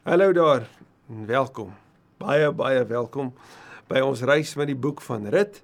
Hallo 0.00 0.32
daar. 0.32 0.68
Welkom. 1.26 1.74
Baie 2.16 2.46
baie 2.56 2.86
welkom 2.88 3.34
by 3.84 4.00
ons 4.00 4.22
reis 4.24 4.54
met 4.56 4.70
die 4.70 4.76
boek 4.86 5.02
van 5.04 5.26
Rut. 5.28 5.58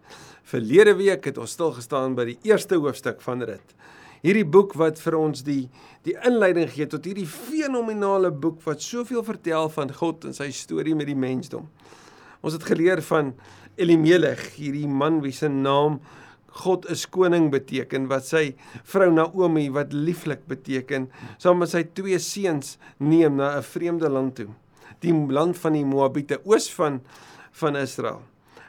Verlede 0.45 0.93
week 0.99 1.25
het 1.25 1.39
ons 1.41 1.55
stil 1.57 1.73
gestaan 1.73 2.13
by 2.19 2.27
die 2.29 2.35
eerste 2.45 2.77
hoofstuk 2.77 3.25
van 3.25 3.41
Rut. 3.49 3.73
Hierdie 4.21 4.45
boek 4.45 4.75
wat 4.77 5.01
vir 5.01 5.17
ons 5.17 5.41
die 5.47 5.71
die 6.05 6.19
inleiding 6.21 6.69
gee 6.69 6.85
tot 6.85 7.09
hierdie 7.09 7.25
fenominale 7.25 8.29
boek 8.29 8.61
wat 8.69 8.85
soveel 8.85 9.25
vertel 9.25 9.73
van 9.73 9.95
God 10.03 10.29
en 10.29 10.37
sy 10.37 10.51
storie 10.53 10.93
met 10.93 11.09
die 11.09 11.17
mensdom. 11.17 11.71
Ons 12.45 12.59
het 12.59 12.69
geleer 12.69 13.01
van 13.09 13.33
Elimelech, 13.81 14.51
hierdie 14.61 14.85
man 14.85 15.23
wie 15.25 15.33
se 15.33 15.49
naam 15.49 15.97
God 16.57 16.87
is 16.93 17.07
koning 17.07 17.51
beteken 17.53 18.09
wat 18.09 18.29
sy 18.29 18.55
vrou 18.85 19.11
Naomi 19.13 19.69
wat 19.75 19.93
lieflik 19.93 20.47
beteken 20.49 21.11
saam 21.37 21.61
met 21.61 21.75
sy 21.75 21.85
twee 21.97 22.19
seuns 22.19 22.79
neem 22.99 23.37
na 23.37 23.57
'n 23.59 23.63
vreemde 23.63 24.09
land 24.09 24.37
toe 24.37 24.49
die 25.01 25.13
land 25.13 25.59
van 25.59 25.73
die 25.77 25.85
Moabiete 25.85 26.41
oos 26.45 26.71
van 26.75 27.01
van 27.57 27.77
Israel. 27.77 28.23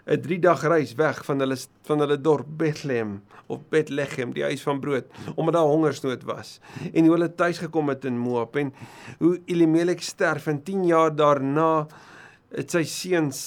'n 0.08 0.22
3 0.24 0.40
dag 0.40 0.62
reis 0.64 0.94
weg 0.96 1.20
van 1.28 1.40
hulle 1.44 1.58
van 1.84 2.00
hulle 2.00 2.16
dorp 2.22 2.48
Bethlehem 2.60 3.18
of 3.52 3.60
Bethlehem 3.70 4.32
die 4.34 4.44
huis 4.44 4.64
van 4.64 4.80
brood 4.80 5.06
omdat 5.36 5.58
daar 5.58 5.68
hongersnood 5.68 6.24
was 6.24 6.60
en 6.94 7.04
hoe 7.04 7.16
hulle 7.18 7.36
tuis 7.36 7.60
gekom 7.60 7.92
het 7.92 8.06
in 8.08 8.20
Moab 8.20 8.56
en 8.56 8.72
hoe 9.20 9.36
Elimelek 9.46 10.02
sterf 10.02 10.48
en 10.48 10.62
10 10.64 10.86
jaar 10.88 11.12
daarna 11.16 11.88
het 12.56 12.72
sy 12.72 12.86
seuns 12.88 13.42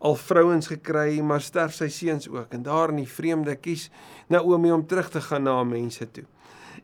al 0.00 0.16
vrouens 0.16 0.66
gekry, 0.70 1.20
maar 1.20 1.42
sterf 1.44 1.74
sy 1.76 1.90
seuns 1.92 2.28
ook. 2.28 2.54
En 2.56 2.62
daar 2.64 2.88
in 2.88 3.02
die 3.02 3.08
vreemde 3.08 3.54
kies 3.60 3.90
Naomi 4.32 4.72
om 4.72 4.86
terug 4.86 5.10
te 5.12 5.20
gaan 5.20 5.44
na 5.44 5.58
mense 5.64 6.10
toe. 6.10 6.24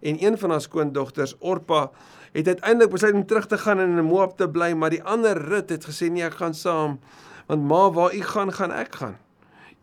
En 0.01 0.20
een 0.20 0.39
van 0.39 0.51
haar 0.51 0.61
skoondogters, 0.61 1.37
Orpa, 1.39 1.91
het 2.33 2.47
uiteindelik 2.47 2.92
besluit 2.92 3.15
om 3.15 3.27
terug 3.27 3.47
te 3.47 3.59
gaan 3.59 3.80
en 3.80 3.97
in 3.97 4.05
Moab 4.05 4.37
te 4.37 4.48
bly, 4.51 4.73
maar 4.73 4.92
die 4.92 5.02
ander 5.02 5.39
Rut 5.48 5.73
het 5.73 5.87
gesê 5.89 6.11
nee, 6.12 6.27
ek 6.27 6.37
gaan 6.42 6.55
saam, 6.55 6.98
want 7.47 7.65
ma, 7.65 7.87
waar 7.91 8.15
u 8.15 8.20
gaan, 8.20 8.52
gaan 8.52 8.75
ek 8.77 9.00
gaan. 9.00 9.17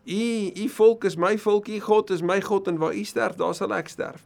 U 0.04 0.52
u 0.54 0.68
volk 0.68 1.04
is 1.04 1.16
my 1.16 1.34
volk, 1.38 1.66
u 1.68 1.80
God 1.80 2.10
is 2.10 2.22
my 2.22 2.38
God 2.42 2.68
en 2.70 2.78
waar 2.78 2.94
u 2.94 3.02
sterf, 3.04 3.34
daar 3.40 3.54
sal 3.54 3.74
ek 3.74 3.90
sterf. 3.90 4.22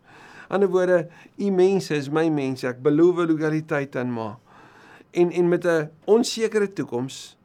Ander 0.48 0.68
woorde, 0.68 1.06
u 1.36 1.50
mense 1.50 1.94
is 1.96 2.10
my 2.10 2.28
mense. 2.28 2.66
Ek 2.66 2.82
beloof 2.82 3.24
loyaliteit 3.28 3.96
aan 3.96 4.12
ma. 4.12 4.38
En 5.10 5.30
en 5.30 5.48
met 5.48 5.64
'n 5.64 5.90
onsekere 6.04 6.72
toekoms 6.72 7.37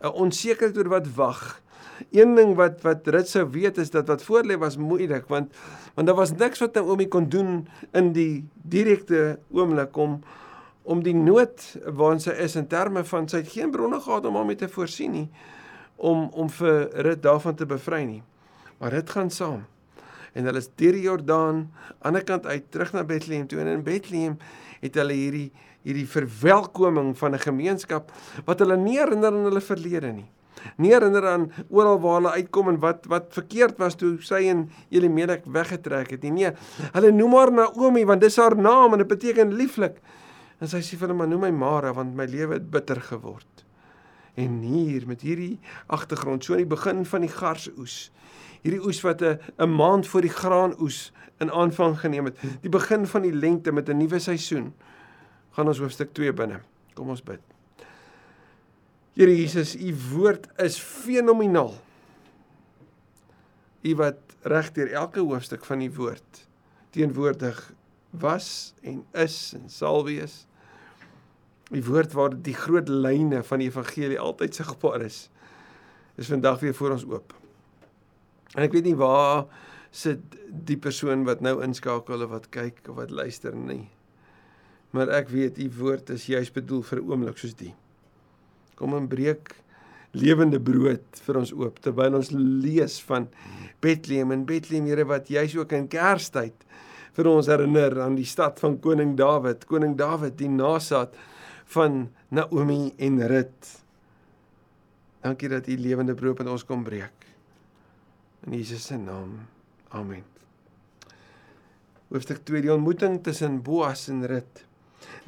'n 0.00 0.12
onsekerheid 0.24 0.78
oor 0.78 0.88
wat 0.88 1.14
wag. 1.14 1.60
Een 2.10 2.34
ding 2.34 2.54
wat 2.56 2.80
wat 2.82 3.06
Rit 3.06 3.28
sou 3.28 3.44
weet 3.50 3.78
is 3.78 3.90
dat 3.90 4.06
wat 4.08 4.22
voor 4.22 4.44
lê 4.44 4.58
was 4.58 4.76
moeilik 4.76 5.28
want 5.28 5.52
want 5.94 6.06
daar 6.06 6.16
was 6.16 6.32
niks 6.32 6.58
wat 6.58 6.74
Naomi 6.74 7.08
kon 7.08 7.28
doen 7.28 7.68
in 7.92 8.12
die 8.12 8.48
direkte 8.54 9.38
oomblik 9.52 9.96
om 9.96 10.20
om 10.82 11.02
die 11.02 11.14
nood 11.14 11.76
waarin 11.84 12.20
sy 12.20 12.30
is 12.30 12.56
in 12.56 12.66
terme 12.66 13.04
van 13.04 13.28
sy 13.28 13.36
het 13.36 13.52
geen 13.52 13.70
bronne 13.70 14.00
gehad 14.00 14.24
om 14.26 14.34
hom 14.34 14.56
te 14.56 14.68
voorsien 14.68 15.12
nie 15.12 15.28
om 15.96 16.28
om 16.32 16.48
vir 16.50 16.88
Rit 16.92 17.22
daarvan 17.22 17.54
te 17.54 17.66
bevry 17.66 18.02
nie. 18.04 18.22
Maar 18.78 18.90
dit 18.90 19.10
gaan 19.10 19.30
saam. 19.30 19.64
En 20.32 20.46
hulle 20.46 20.62
is 20.62 20.70
deur 20.78 20.96
die 20.96 21.06
Jordaan 21.06 21.64
aan 22.00 22.18
die 22.18 22.24
kant 22.26 22.46
uit 22.46 22.70
terug 22.70 22.92
na 22.92 23.04
Bethlehem 23.04 23.46
toe 23.50 23.60
en 23.60 23.66
in 23.66 23.86
Bethlehem 23.86 24.38
het 24.80 24.98
hulle 25.00 25.16
hierdie 25.16 25.50
hierdie 25.80 26.08
verwelkoming 26.08 27.14
van 27.16 27.34
'n 27.34 27.40
gemeenskap 27.40 28.12
wat 28.44 28.60
hulle 28.60 28.76
nie 28.76 28.98
herinner 28.98 29.32
aan 29.32 29.48
hulle 29.48 29.60
verlede 29.60 30.12
nie. 30.12 30.28
Nie 30.76 30.92
herinner 30.92 31.26
aan 31.26 31.52
oral 31.68 32.00
waar 32.00 32.18
hulle 32.18 32.32
uitkom 32.36 32.68
en 32.68 32.78
wat 32.78 33.06
wat 33.08 33.32
verkeerd 33.32 33.78
was 33.78 33.94
toe 33.94 34.18
sy 34.20 34.42
en 34.52 34.70
Elimelek 34.90 35.44
weggetrek 35.44 36.10
het 36.10 36.22
nie. 36.22 36.30
Nee, 36.30 36.52
hulle 36.92 37.12
noem 37.12 37.34
haar 37.34 37.52
Naomi 37.52 38.04
want 38.04 38.20
dis 38.20 38.36
haar 38.36 38.56
naam 38.56 38.92
en 38.92 38.98
dit 38.98 39.08
beteken 39.08 39.54
lieflik. 39.54 40.00
En 40.60 40.68
sy 40.68 40.82
sê 40.84 40.98
vir 40.98 41.08
hulle 41.08 41.18
maar 41.18 41.28
noem 41.28 41.40
my 41.40 41.50
Mara 41.50 41.92
want 41.96 42.14
my 42.14 42.26
lewe 42.28 42.58
het 42.58 42.70
bitter 42.70 43.00
geword. 43.00 43.64
En 44.36 44.60
hier 44.60 45.06
met 45.06 45.20
hierdie 45.20 45.58
agtergrond 45.86 46.44
so 46.44 46.52
aan 46.52 46.64
die 46.64 46.76
begin 46.76 47.04
van 47.04 47.20
die 47.20 47.32
garsoes. 47.32 48.10
Hierdie 48.60 48.82
oes 48.84 49.00
wat 49.00 49.22
'n 49.22 49.38
'n 49.58 49.74
maand 49.74 50.06
voor 50.06 50.20
die 50.20 50.30
graanoes 50.30 51.12
in 51.40 51.50
aanvang 51.50 52.00
geneem 52.00 52.24
het. 52.24 52.36
Die 52.60 52.70
begin 52.70 53.06
van 53.06 53.22
die 53.22 53.32
lente 53.32 53.72
met 53.72 53.88
'n 53.88 53.96
nuwe 53.96 54.18
seisoen 54.18 54.74
gaan 55.50 55.66
ons 55.66 55.78
hoofstuk 55.78 56.12
2 56.12 56.32
binne. 56.32 56.60
Kom 56.94 57.08
ons 57.08 57.22
bid. 57.22 57.40
Here 59.12 59.36
Jesus, 59.36 59.76
u 59.76 59.94
woord 60.12 60.48
is 60.56 60.78
fenomenaal. 60.78 61.74
U 63.82 63.94
wat 63.96 64.18
regdeur 64.42 64.92
elke 64.92 65.20
hoofstuk 65.20 65.64
van 65.64 65.78
die 65.78 65.92
woord 65.92 66.46
teenwoordig 66.90 67.72
was 68.10 68.74
en 68.82 69.04
is 69.12 69.52
en 69.54 69.68
sal 69.70 70.04
wees. 70.04 70.46
Die 71.70 71.84
woord 71.84 72.12
waar 72.12 72.34
die 72.34 72.54
groot 72.54 72.88
lyne 72.88 73.42
van 73.46 73.62
die 73.62 73.68
evangelie 73.68 74.18
altyd 74.18 74.54
sigbaar 74.54 75.04
is, 75.06 75.28
is 76.18 76.26
vandag 76.26 76.60
weer 76.60 76.74
voor 76.74 76.96
ons 76.96 77.06
oop. 77.06 77.34
En 78.56 78.66
ek 78.66 78.72
weet 78.72 78.84
nie 78.84 78.98
waar 78.98 79.46
sit 79.90 80.20
die 80.50 80.78
persoon 80.78 81.24
wat 81.24 81.40
nou 81.40 81.60
inskakel 81.62 82.22
of 82.22 82.30
wat 82.30 82.50
kyk 82.50 82.82
of 82.88 82.96
wat 82.96 83.10
luister 83.10 83.54
nie 83.54 83.88
maar 84.90 85.10
ek 85.14 85.30
weet 85.30 85.58
u 85.62 85.68
woord 85.78 86.10
is 86.14 86.26
juis 86.30 86.50
bedoel 86.52 86.82
vir 86.82 86.98
'n 87.00 87.10
oomblik 87.10 87.38
soos 87.38 87.54
die. 87.54 87.74
Kom 88.74 88.94
en 88.94 89.08
breek 89.08 89.54
lewende 90.12 90.58
brood 90.58 91.06
vir 91.26 91.36
ons 91.36 91.52
oop 91.52 91.78
terwyl 91.78 92.14
ons 92.14 92.30
lees 92.30 93.00
van 93.02 93.28
Bethlehem 93.80 94.32
en 94.32 94.44
Bethlehem 94.44 94.86
Here 94.86 95.04
wat 95.04 95.28
juis 95.28 95.56
ook 95.56 95.72
in 95.72 95.88
Kerstyd 95.88 96.66
vir 97.12 97.26
ons 97.26 97.46
herinner 97.46 98.00
aan 98.00 98.16
die 98.16 98.24
stad 98.24 98.58
van 98.58 98.80
koning 98.80 99.16
Dawid, 99.16 99.66
koning 99.66 99.96
Dawid 99.96 100.36
die 100.38 100.48
nasaat 100.48 101.14
van 101.66 102.10
Naomi 102.30 102.94
en 102.98 103.26
Rut. 103.26 103.82
Dankie 105.22 105.48
dat 105.48 105.68
u 105.68 105.76
lewende 105.76 106.14
brood 106.14 106.38
met 106.38 106.48
ons 106.48 106.64
kom 106.64 106.84
breek. 106.84 107.19
In 108.46 108.56
Jesus 108.56 108.86
se 108.86 108.96
naam. 108.96 109.46
Amen. 109.92 110.24
Hoofstuk 112.08 112.40
2: 112.44 112.62
Die 112.64 112.72
ontmoeting 112.72 113.20
tussen 113.22 113.60
Boas 113.62 114.08
en 114.08 114.24
Rut. 114.26 114.64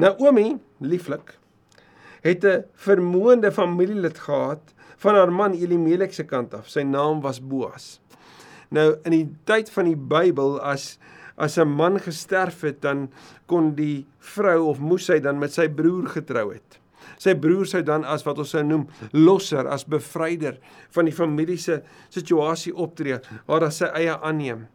Naomi, 0.00 0.56
lieflik, 0.80 1.36
het 2.24 2.44
'n 2.44 2.64
vermoënde 2.74 3.52
familielid 3.52 4.18
gehad 4.18 4.74
van 4.96 5.14
haar 5.14 5.32
man 5.32 5.52
Elimelek 5.52 6.12
se 6.12 6.24
kant 6.24 6.54
af. 6.54 6.68
Sy 6.68 6.82
naam 6.82 7.20
was 7.20 7.40
Boas. 7.40 8.00
Nou 8.68 8.96
in 9.04 9.10
die 9.10 9.28
tyd 9.44 9.70
van 9.70 9.84
die 9.84 9.96
Bybel 9.96 10.60
as 10.60 10.98
as 11.36 11.58
'n 11.58 11.68
man 11.68 11.98
gesterf 12.00 12.60
het, 12.60 12.80
dan 12.80 13.10
kon 13.46 13.74
die 13.74 14.06
vrou 14.18 14.68
of 14.68 14.78
moes 14.78 15.04
sy 15.04 15.20
dan 15.20 15.38
met 15.38 15.52
sy 15.52 15.68
broer 15.68 16.08
getrou 16.08 16.52
het. 16.52 16.81
Sy 17.18 17.34
broer 17.34 17.66
sou 17.66 17.82
dan 17.82 18.04
as 18.04 18.26
wat 18.26 18.38
ons 18.38 18.50
sou 18.50 18.62
noem 18.62 18.86
losser, 19.12 19.66
as 19.66 19.84
bevryder 19.84 20.58
van 20.90 21.04
die 21.04 21.16
familie 21.16 21.58
se 21.58 21.82
situasie 22.10 22.74
optree, 22.74 23.20
waar 23.46 23.62
hy 23.62 23.70
sy 23.70 23.90
eie 23.94 24.18
aanneem 24.20 24.68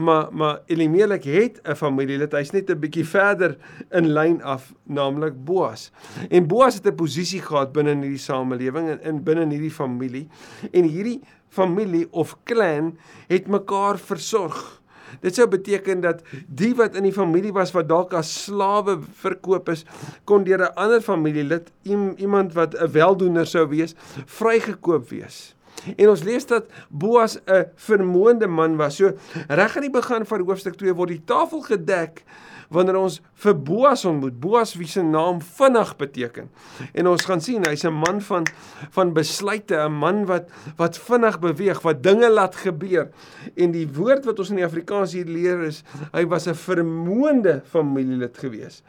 maar 0.00 0.28
maar 0.34 0.60
Elimelek 0.66 1.24
het 1.24 1.60
'n 1.62 1.74
familielid. 1.74 2.32
Hy's 2.32 2.50
net 2.50 2.70
'n 2.70 2.78
bietjie 2.78 3.04
verder 3.04 3.56
in 3.90 4.12
lyn 4.12 4.42
af, 4.42 4.74
naamlik 4.82 5.44
Boas. 5.44 5.90
En 6.28 6.46
Boas 6.46 6.74
het 6.74 6.86
'n 6.86 6.94
posisie 6.94 7.40
gehad 7.40 7.72
binne 7.72 7.90
in 7.90 8.02
hierdie 8.02 8.18
samelewing 8.18 8.88
en 8.88 9.00
in 9.02 9.22
binne 9.22 9.40
in 9.40 9.50
hierdie 9.50 9.70
familie. 9.70 10.28
En 10.72 10.84
hierdie 10.84 11.20
familie 11.48 12.08
of 12.10 12.36
clan 12.44 12.98
het 13.26 13.46
mekaar 13.46 13.98
versorg. 13.98 14.79
Dit 15.20 15.34
sou 15.34 15.46
beteken 15.50 16.00
dat 16.00 16.22
die 16.46 16.74
wat 16.74 16.94
in 16.94 17.02
die 17.02 17.14
familie 17.14 17.52
was 17.52 17.72
wat 17.72 17.88
dalk 17.88 18.14
as 18.14 18.32
slawe 18.44 18.98
verkoop 19.22 19.68
is, 19.68 19.84
kon 20.24 20.44
deur 20.44 20.62
'n 20.68 20.74
ander 20.74 21.00
familielid, 21.00 21.70
iemand 21.84 22.52
wat 22.54 22.74
'n 22.74 22.92
weldoener 22.92 23.46
sou 23.46 23.68
wees, 23.68 23.94
vrygekoop 24.26 25.08
wees. 25.10 25.54
En 25.96 26.08
ons 26.08 26.22
lees 26.22 26.46
dat 26.46 26.66
Boas 26.88 27.38
'n 27.46 27.66
vermoënde 27.74 28.46
man 28.46 28.76
was. 28.76 28.96
So 28.96 29.12
reg 29.48 29.76
aan 29.76 29.82
die 29.82 29.90
begin 29.90 30.26
van 30.26 30.40
hoofstuk 30.40 30.76
2 30.76 30.94
word 30.94 31.08
die 31.08 31.24
tafel 31.24 31.60
gedek 31.60 32.22
wanneer 32.70 32.98
ons 33.00 33.18
vir 33.42 33.56
Boas 33.66 34.04
ontmoet. 34.08 34.36
Boas 34.40 34.74
wie 34.78 34.88
se 34.88 35.02
naam 35.02 35.40
vinnig 35.42 35.90
beteken. 35.98 36.48
En 36.94 37.10
ons 37.10 37.26
gaan 37.26 37.42
sien 37.42 37.66
hy's 37.66 37.84
'n 37.84 37.92
man 37.92 38.20
van 38.20 38.46
van 38.90 39.12
besluite, 39.12 39.74
'n 39.74 39.92
man 39.92 40.26
wat 40.26 40.48
wat 40.76 40.98
vinnig 40.98 41.38
beweeg, 41.40 41.82
wat 41.82 42.02
dinge 42.02 42.30
laat 42.30 42.56
gebeur. 42.56 43.10
En 43.56 43.70
die 43.70 43.88
woord 43.88 44.24
wat 44.24 44.38
ons 44.38 44.50
in 44.50 44.56
die 44.56 44.64
Afrikaans 44.64 45.12
hier 45.12 45.26
leer 45.26 45.62
is 45.62 45.82
hy 46.12 46.26
was 46.26 46.46
'n 46.46 46.54
vermoënde 46.54 47.62
familielid 47.64 48.38
gewees. 48.38 48.82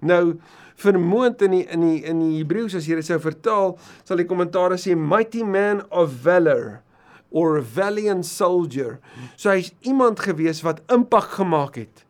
Nou 0.00 0.38
vermoond 0.74 1.42
in 1.42 1.50
die 1.50 1.66
in 1.66 1.80
die 1.80 2.02
in 2.04 2.18
die 2.18 2.38
Hebreëus 2.42 2.74
as 2.74 2.86
jy 2.86 2.94
dit 2.94 3.06
sou 3.06 3.18
vertaal, 3.18 3.78
sal 4.04 4.16
die 4.16 4.26
kommentaar 4.26 4.78
sê 4.78 4.96
mighty 4.96 5.42
man 5.42 5.82
of 5.90 6.12
valor 6.22 6.82
or 7.30 7.58
a 7.58 7.62
valiant 7.62 8.26
soldier. 8.26 8.98
So 9.36 9.50
hy's 9.50 9.72
iemand 9.80 10.20
gewees 10.20 10.62
wat 10.62 10.80
impak 10.88 11.24
gemaak 11.38 11.76
het 11.76 12.07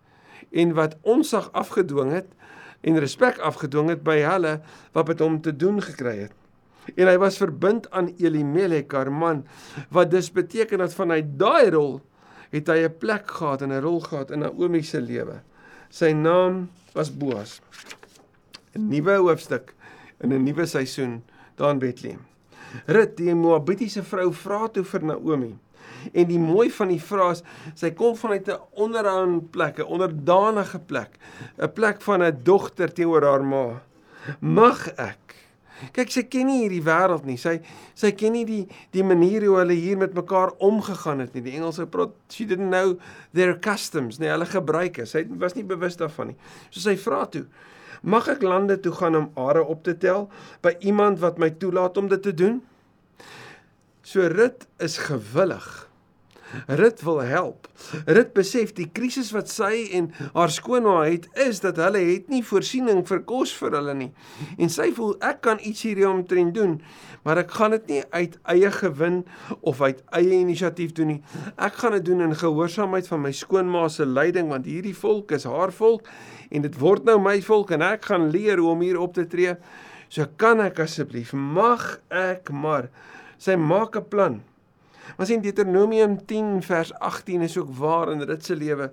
en 0.51 0.75
wat 0.75 0.97
onsag 1.03 1.53
afgedwing 1.53 2.13
het 2.13 2.27
en 2.81 2.99
respek 2.99 3.39
afgedwing 3.39 3.89
het 3.89 4.03
by 4.03 4.21
hulle 4.23 4.61
wat 4.93 5.07
met 5.07 5.23
hom 5.25 5.41
te 5.41 5.57
doen 5.57 5.83
gekry 5.83 6.17
het. 6.27 6.35
En 6.97 7.09
hy 7.11 7.17
was 7.21 7.37
verbind 7.37 7.91
aan 7.91 8.15
Elimelek, 8.17 8.93
haar 8.93 9.13
man, 9.13 9.45
wat 9.93 10.11
dus 10.11 10.31
beteken 10.33 10.79
dat 10.79 10.95
vanuit 10.95 11.35
daai 11.39 11.71
rol 11.71 12.01
het 12.51 12.69
hy 12.69 12.87
'n 12.87 12.99
plek 12.99 13.31
gehad 13.31 13.63
en 13.63 13.73
'n 13.73 13.83
rol 13.83 14.01
gehad 14.01 14.31
in 14.31 14.39
Naomi 14.39 14.83
se 14.83 15.01
lewe. 15.01 15.43
Sy 15.91 16.13
naam 16.13 16.71
was 16.95 17.11
Boas. 17.11 17.61
'n 18.75 18.89
nuwe 18.89 19.17
hoofstuk 19.17 19.75
in 20.21 20.33
'n 20.33 20.43
nuwe 20.43 20.67
seisoen 20.67 21.23
daar 21.57 21.71
in 21.71 21.79
Bethlehem. 21.79 22.25
Rut, 22.87 23.17
die 23.17 23.35
Moabitiese 23.35 24.03
vrou, 24.03 24.33
vra 24.33 24.69
toe 24.69 24.85
vir 24.85 25.05
Naomi. 25.05 25.59
En 26.13 26.27
die 26.27 26.39
mooi 26.39 26.71
van 26.71 26.89
die 26.89 27.03
vraag 27.03 27.33
is, 27.39 27.43
sy 27.75 27.91
kom 27.91 28.17
vanuit 28.17 28.49
'n 28.49 28.61
onderaan 28.75 29.49
plek, 29.51 29.79
'n 29.79 29.91
onderdanige 29.91 30.79
plek, 30.79 31.19
'n 31.59 31.73
plek 31.73 32.03
van 32.03 32.23
'n 32.23 32.41
dogter 32.43 32.93
teenoor 32.93 33.23
haar 33.23 33.45
ma. 33.45 33.81
Mag 34.41 34.89
ek 34.97 35.29
Kyk, 35.95 36.11
sy 36.11 36.25
ken 36.27 36.49
nie 36.51 36.63
hierdie 36.65 36.83
wêreld 36.83 37.27
nie. 37.29 37.37
Sy 37.39 37.59
sy 37.99 38.11
ken 38.19 38.35
nie 38.35 38.45
die 38.49 38.63
die 38.95 39.05
manier 39.07 39.47
hoe 39.47 39.59
hulle 39.61 39.77
hier 39.79 39.99
met 40.01 40.17
mekaar 40.17 40.55
omgegaan 40.65 41.23
het 41.23 41.37
nie. 41.37 41.45
Die 41.47 41.55
Engelse 41.59 41.87
praat 41.91 42.17
she 42.35 42.47
didn't 42.49 42.73
know 42.73 42.97
their 43.37 43.55
customs, 43.55 44.19
nie 44.19 44.31
hulle 44.33 44.49
gebruike. 44.49 45.07
Sy 45.07 45.25
was 45.39 45.55
nie 45.55 45.67
bewus 45.67 45.99
daarvan 46.01 46.33
nie. 46.33 46.39
So 46.71 46.83
sy 46.83 46.97
vra 46.99 47.25
toe: 47.31 47.45
"Mag 48.03 48.29
ek 48.29 48.43
lande 48.43 48.79
toe 48.83 48.93
gaan 48.93 49.17
om 49.17 49.31
are 49.37 49.63
op 49.63 49.85
te 49.85 49.95
tel 49.95 50.29
by 50.63 50.75
iemand 50.81 51.23
wat 51.23 51.39
my 51.39 51.51
toelaat 51.51 51.97
om 51.99 52.09
dit 52.09 52.23
te 52.23 52.35
doen?" 52.35 52.61
So 54.09 54.25
Rut 54.27 54.65
is 54.81 54.97
gewillig 54.97 55.89
Rut 56.67 57.03
wil 57.05 57.19
help. 57.29 57.67
Rut 58.07 58.31
besef 58.33 58.71
die 58.77 58.87
krisis 58.97 59.29
wat 59.37 59.51
sy 59.53 59.83
en 59.99 60.07
haar 60.33 60.53
skoonma 60.53 60.95
het 61.05 61.27
is 61.45 61.61
dat 61.61 61.77
hulle 61.83 62.01
het 62.07 62.31
nie 62.33 62.41
voorsiening 62.47 63.03
vir 63.09 63.21
kos 63.29 63.53
vir 63.61 63.77
hulle 63.77 63.95
nie. 63.99 64.09
En 64.57 64.73
sy 64.73 64.89
voel 64.97 65.13
ek 65.29 65.43
kan 65.45 65.61
iets 65.61 65.85
hierdie 65.85 66.07
omtrent 66.09 66.57
doen, 66.57 66.79
maar 67.27 67.43
ek 67.43 67.53
gaan 67.59 67.77
dit 67.77 67.93
nie 67.93 68.01
uit 68.15 68.39
eie 68.55 68.71
gewin 68.79 69.19
of 69.61 69.83
uit 69.85 70.01
eie 70.17 70.39
inisiatief 70.39 70.95
doen 70.97 71.13
nie. 71.17 71.21
Ek 71.61 71.77
gaan 71.83 71.99
dit 71.99 72.09
doen 72.09 72.25
in 72.31 72.33
gehoorsaamheid 72.45 73.11
van 73.13 73.23
my 73.27 73.35
skoonma 73.37 73.85
se 73.93 74.09
leiding 74.09 74.49
want 74.53 74.69
hierdie 74.71 74.97
volk 74.97 75.37
is 75.37 75.45
haar 75.49 75.75
volk 75.83 76.09
en 76.49 76.65
dit 76.65 76.81
word 76.81 77.05
nou 77.05 77.19
my 77.21 77.37
volk 77.45 77.77
en 77.77 77.85
ek 77.91 78.09
gaan 78.09 78.31
leer 78.33 78.57
hoe 78.57 78.73
om 78.73 78.89
hier 78.89 79.01
op 79.05 79.13
te 79.21 79.29
tree. 79.29 79.59
So 80.09 80.25
kan 80.41 80.65
ek 80.65 80.81
asseblief 80.87 81.37
mag 81.37 81.99
ek 82.09 82.49
maar 82.57 82.89
sy 83.39 83.57
maak 83.57 83.97
'n 83.97 84.09
plan. 84.09 84.43
Ons 85.17 85.31
in 85.31 85.41
Deuteronomium 85.41 86.19
10 86.27 86.63
vers 86.63 86.93
18 86.93 87.43
is 87.43 87.57
ook 87.57 87.71
waar 87.79 88.13
in 88.13 88.19
dit 88.19 88.45
se 88.45 88.57
lewe. 88.57 88.91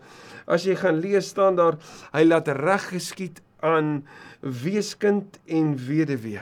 As 0.48 0.64
jy 0.64 0.76
gaan 0.76 1.02
lees 1.04 1.28
staan 1.28 1.56
daar 1.56 1.78
hy 2.14 2.24
laat 2.24 2.48
reg 2.48 2.90
geskied 2.94 3.42
aan 3.60 4.06
weeskind 4.40 5.40
en 5.46 5.76
weduwee. 5.88 6.42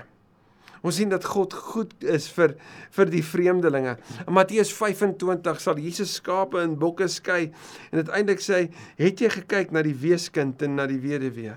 Ons 0.84 0.98
sien 1.00 1.10
dat 1.10 1.24
God 1.24 1.54
goed 1.56 1.94
is 2.04 2.26
vir 2.36 2.58
vir 2.92 3.12
die 3.12 3.24
vreemdelinge. 3.24 3.96
In 4.28 4.36
Matteus 4.36 4.74
25 4.76 5.62
sal 5.64 5.80
Jesus 5.80 6.18
skape 6.20 6.60
en 6.60 6.76
bokke 6.80 7.08
skei 7.08 7.54
en 7.92 8.02
uiteindelik 8.04 8.44
sê 8.44 8.54
hy, 8.54 8.70
"Het 8.98 9.22
jy 9.22 9.30
gekyk 9.30 9.72
na 9.72 9.82
die 9.82 9.96
weeskind 9.96 10.62
en 10.62 10.76
na 10.76 10.86
die 10.86 11.00
weduwee?" 11.00 11.56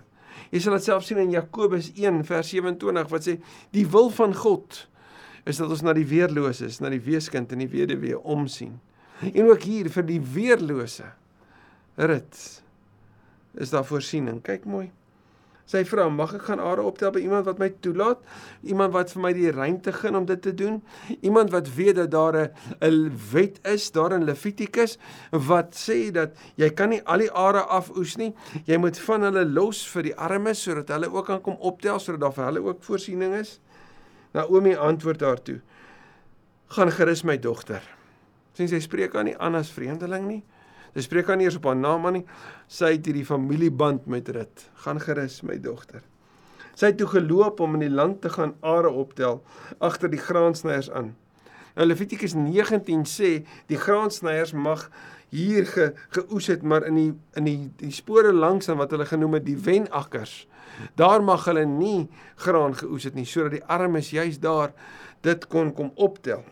Jy 0.53 0.61
sal 0.61 0.75
dit 0.75 0.85
self 0.85 1.05
sien 1.05 1.19
in 1.19 1.31
Jakobus 1.31 1.91
1 1.97 2.25
vers 2.25 2.49
27 2.49 3.11
wat 3.11 3.27
sê, 3.27 3.41
"Die 3.73 3.87
wil 3.87 4.11
van 4.11 4.35
God 4.35 4.87
is 5.47 5.61
dat 5.63 5.71
ons 5.71 5.85
na 5.87 5.95
die 5.95 6.07
weerloses, 6.09 6.81
na 6.83 6.91
die 6.91 7.03
weeskind 7.03 7.53
en 7.55 7.63
die 7.63 7.71
weduwee 7.71 8.19
omsien. 8.19 8.77
En 9.33 9.47
ook 9.47 9.63
hier 9.63 9.89
vir 9.93 10.07
die 10.09 10.21
weerlose 10.21 11.09
rit 11.97 12.41
is 13.57 13.73
daar 13.73 13.87
voorsiening. 13.89 14.43
Kyk 14.45 14.67
mooi. 14.69 14.91
Sy 15.67 15.83
vra, 15.85 16.09
"Mag 16.09 16.35
ek 16.35 16.43
gaan 16.43 16.61
are 16.61 16.83
optel 16.83 17.11
by 17.11 17.19
iemand 17.19 17.45
wat 17.45 17.59
my 17.59 17.69
toelaat? 17.81 18.19
Iemand 18.63 18.93
wat 18.93 19.11
vir 19.11 19.23
my 19.23 19.33
die 19.33 19.51
ruimte 19.51 19.93
gee 19.93 20.15
om 20.15 20.25
dit 20.25 20.43
te 20.43 20.55
doen? 20.55 20.83
Iemand 21.23 21.51
wat 21.51 21.75
weet 21.75 21.97
dat 21.97 22.11
daar 22.11 22.51
'n 22.81 23.13
wet 23.33 23.59
is 23.67 23.91
daar 23.91 24.13
in 24.13 24.25
Levitikus 24.25 24.99
wat 25.31 25.75
sê 25.75 26.13
dat 26.13 26.37
jy 26.55 26.71
kan 26.71 26.89
nie 26.89 27.03
al 27.03 27.19
die 27.19 27.33
are 27.33 27.67
afoes 27.67 28.17
nie. 28.17 28.35
Jy 28.65 28.77
moet 28.77 28.99
van 28.99 29.23
hulle 29.23 29.45
los 29.45 29.89
vir 29.89 30.03
die 30.03 30.17
armes 30.17 30.63
sodat 30.63 30.89
hulle 30.89 31.13
ook 31.13 31.27
kan 31.27 31.41
kom 31.41 31.57
optel 31.59 31.99
sodat 31.99 32.21
daar 32.21 32.33
vir 32.33 32.45
hulle 32.45 32.63
ook 32.63 32.83
voorsiening 32.83 33.35
is." 33.35 33.61
Naomi 34.37 34.75
antwoord 34.77 35.21
haar 35.21 35.41
toe: 35.43 35.61
"Gaan 36.77 36.93
gerus 36.93 37.23
my 37.25 37.39
dogter." 37.39 37.83
Sien 38.53 38.69
sy 38.69 38.81
spreek 38.81 39.15
aan 39.17 39.25
nie 39.25 39.39
aan 39.39 39.55
as 39.55 39.71
vreemdeling 39.73 40.27
nie. 40.29 40.43
Sy 40.95 41.05
spreek 41.05 41.31
aan 41.31 41.41
nie 41.41 41.47
eers 41.49 41.57
op 41.57 41.69
haar 41.69 41.77
naam 41.77 42.07
aan 42.07 42.21
nie. 42.21 42.27
Sy 42.69 42.93
het 42.97 43.07
hierdie 43.07 43.25
familieband 43.25 44.07
met 44.07 44.29
Rut. 44.29 44.69
"Gaan 44.85 45.01
gerus 45.01 45.43
my 45.43 45.59
dogter." 45.61 46.03
Sy 46.77 46.87
het 46.87 46.99
toe 46.99 47.09
geloop 47.09 47.61
om 47.61 47.75
in 47.75 47.87
die 47.87 47.95
land 47.95 48.21
te 48.21 48.29
gaan 48.29 48.55
are 48.61 48.91
optel 48.91 49.43
agter 49.81 50.11
die 50.11 50.21
graansnyers 50.21 50.91
aan. 50.91 51.15
Nou 51.75 51.87
Levitikus 51.87 52.35
19 52.35 53.05
sê 53.05 53.47
die 53.67 53.79
graansnyers 53.81 54.53
mag 54.53 54.91
hier 55.31 55.67
ge, 55.67 55.93
geoes 56.15 56.47
het 56.47 56.63
maar 56.63 56.87
in 56.87 56.95
die 56.95 57.13
in 57.35 57.45
die 57.45 57.71
die 57.81 57.93
spore 57.93 58.33
langs 58.33 58.69
aan 58.69 58.79
wat 58.79 58.91
hulle 58.91 59.07
genoem 59.07 59.41
het 59.41 59.47
die 59.47 59.59
wenakkers 59.59 60.47
Daar 60.95 61.23
mag 61.23 61.45
hulle 61.45 61.65
nie 61.65 62.09
graan 62.35 62.77
geoes 62.77 63.07
het 63.09 63.15
nie 63.17 63.27
sodat 63.29 63.57
die 63.57 63.65
armes 63.65 64.11
juis 64.11 64.39
daar 64.41 64.73
dit 65.25 65.47
kon 65.53 65.73
kom 65.75 65.91
optel. 65.95 66.45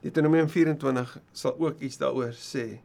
Deuteronomium 0.00 0.48
24 0.48 1.18
sal 1.32 1.58
ook 1.58 1.80
iets 1.80 1.98
daaroor 2.00 2.32
sê. 2.36 2.80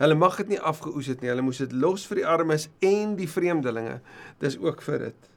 Hulle 0.00 0.16
mag 0.16 0.36
dit 0.40 0.54
nie 0.54 0.60
afgeoes 0.60 1.10
het 1.12 1.20
nie. 1.20 1.30
Hulle 1.32 1.44
moes 1.44 1.60
dit 1.60 1.72
los 1.72 2.06
vir 2.08 2.22
die 2.22 2.28
armes 2.28 2.68
en 2.84 3.16
die 3.18 3.28
vreemdelinge. 3.28 4.00
Dis 4.40 4.56
ook 4.60 4.80
vir 4.84 5.10
dit. 5.10 5.28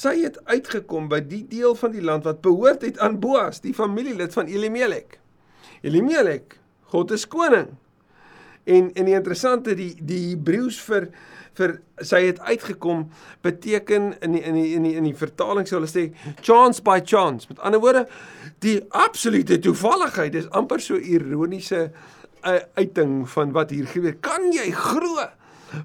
Sy 0.00 0.14
het 0.22 0.38
uitgekom 0.48 1.10
by 1.12 1.20
die 1.24 1.42
deel 1.48 1.74
van 1.76 1.92
die 1.92 2.04
land 2.04 2.24
wat 2.24 2.40
behoort 2.44 2.84
het 2.86 3.00
aan 3.02 3.18
Boas, 3.20 3.60
die 3.60 3.74
familielid 3.76 4.32
van 4.32 4.48
Elimelek. 4.48 5.18
Elimelek, 5.84 6.56
God 6.92 7.12
is 7.16 7.26
koning. 7.28 7.74
En 8.64 8.90
en 8.94 9.04
die 9.08 9.16
interessante 9.16 9.74
die 9.74 9.94
die 10.00 10.22
Hebreëus 10.30 10.80
vir 10.86 11.10
vir 11.58 11.74
sy 12.06 12.20
het 12.28 12.38
uitgekom 12.40 13.08
beteken 13.44 14.12
in 14.22 14.36
die, 14.36 14.42
in 14.46 14.56
die, 14.56 14.68
in 14.76 14.86
die, 14.86 14.94
in 15.00 15.08
die 15.08 15.16
vertaling 15.16 15.66
sou 15.68 15.80
hulle 15.80 15.90
sê 15.90 16.06
chance 16.46 16.82
by 16.84 17.00
chance. 17.04 17.48
Met 17.50 17.60
ander 17.66 17.82
woorde, 17.82 18.06
die 18.64 18.78
absolute 18.96 19.58
toevalligheid 19.64 20.36
is 20.38 20.48
amper 20.56 20.82
so 20.84 20.96
ironiese 20.96 21.88
uh, 22.46 22.58
uiting 22.78 23.24
van 23.34 23.52
wat 23.56 23.74
hier 23.74 23.88
gebeur. 23.90 24.16
Kan 24.24 24.50
jy 24.54 24.70
glo? 24.76 25.26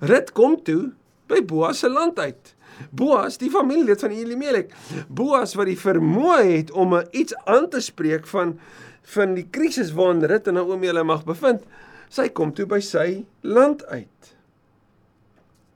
Rit 0.06 0.31
kom 0.38 0.60
toe 0.66 0.94
by 1.30 1.42
Boas 1.45 1.81
se 1.83 1.89
land 1.89 2.19
uit. 2.22 2.54
Boas, 2.92 3.38
die 3.39 3.50
familielid 3.51 4.01
van 4.04 4.12
Elimelek. 4.12 4.74
Boas 5.07 5.56
wat 5.56 5.69
die 5.72 5.80
vermoë 5.80 6.42
het 6.44 6.74
om 6.75 6.98
iets 7.16 7.36
aan 7.45 7.69
te 7.72 7.83
spreek 7.83 8.27
van 8.31 8.57
van 9.06 9.36
die 9.38 9.45
krisis 9.54 9.92
waarin 9.94 10.24
Rit 10.25 10.48
en 10.50 10.56
Naomi 10.57 10.89
hulle 10.89 11.04
mag 11.06 11.22
bevind. 11.27 11.62
Sy 12.09 12.29
kom 12.29 12.53
toe 12.53 12.65
by 12.65 12.79
sy 12.79 13.25
land 13.41 13.85
uit 13.85 14.35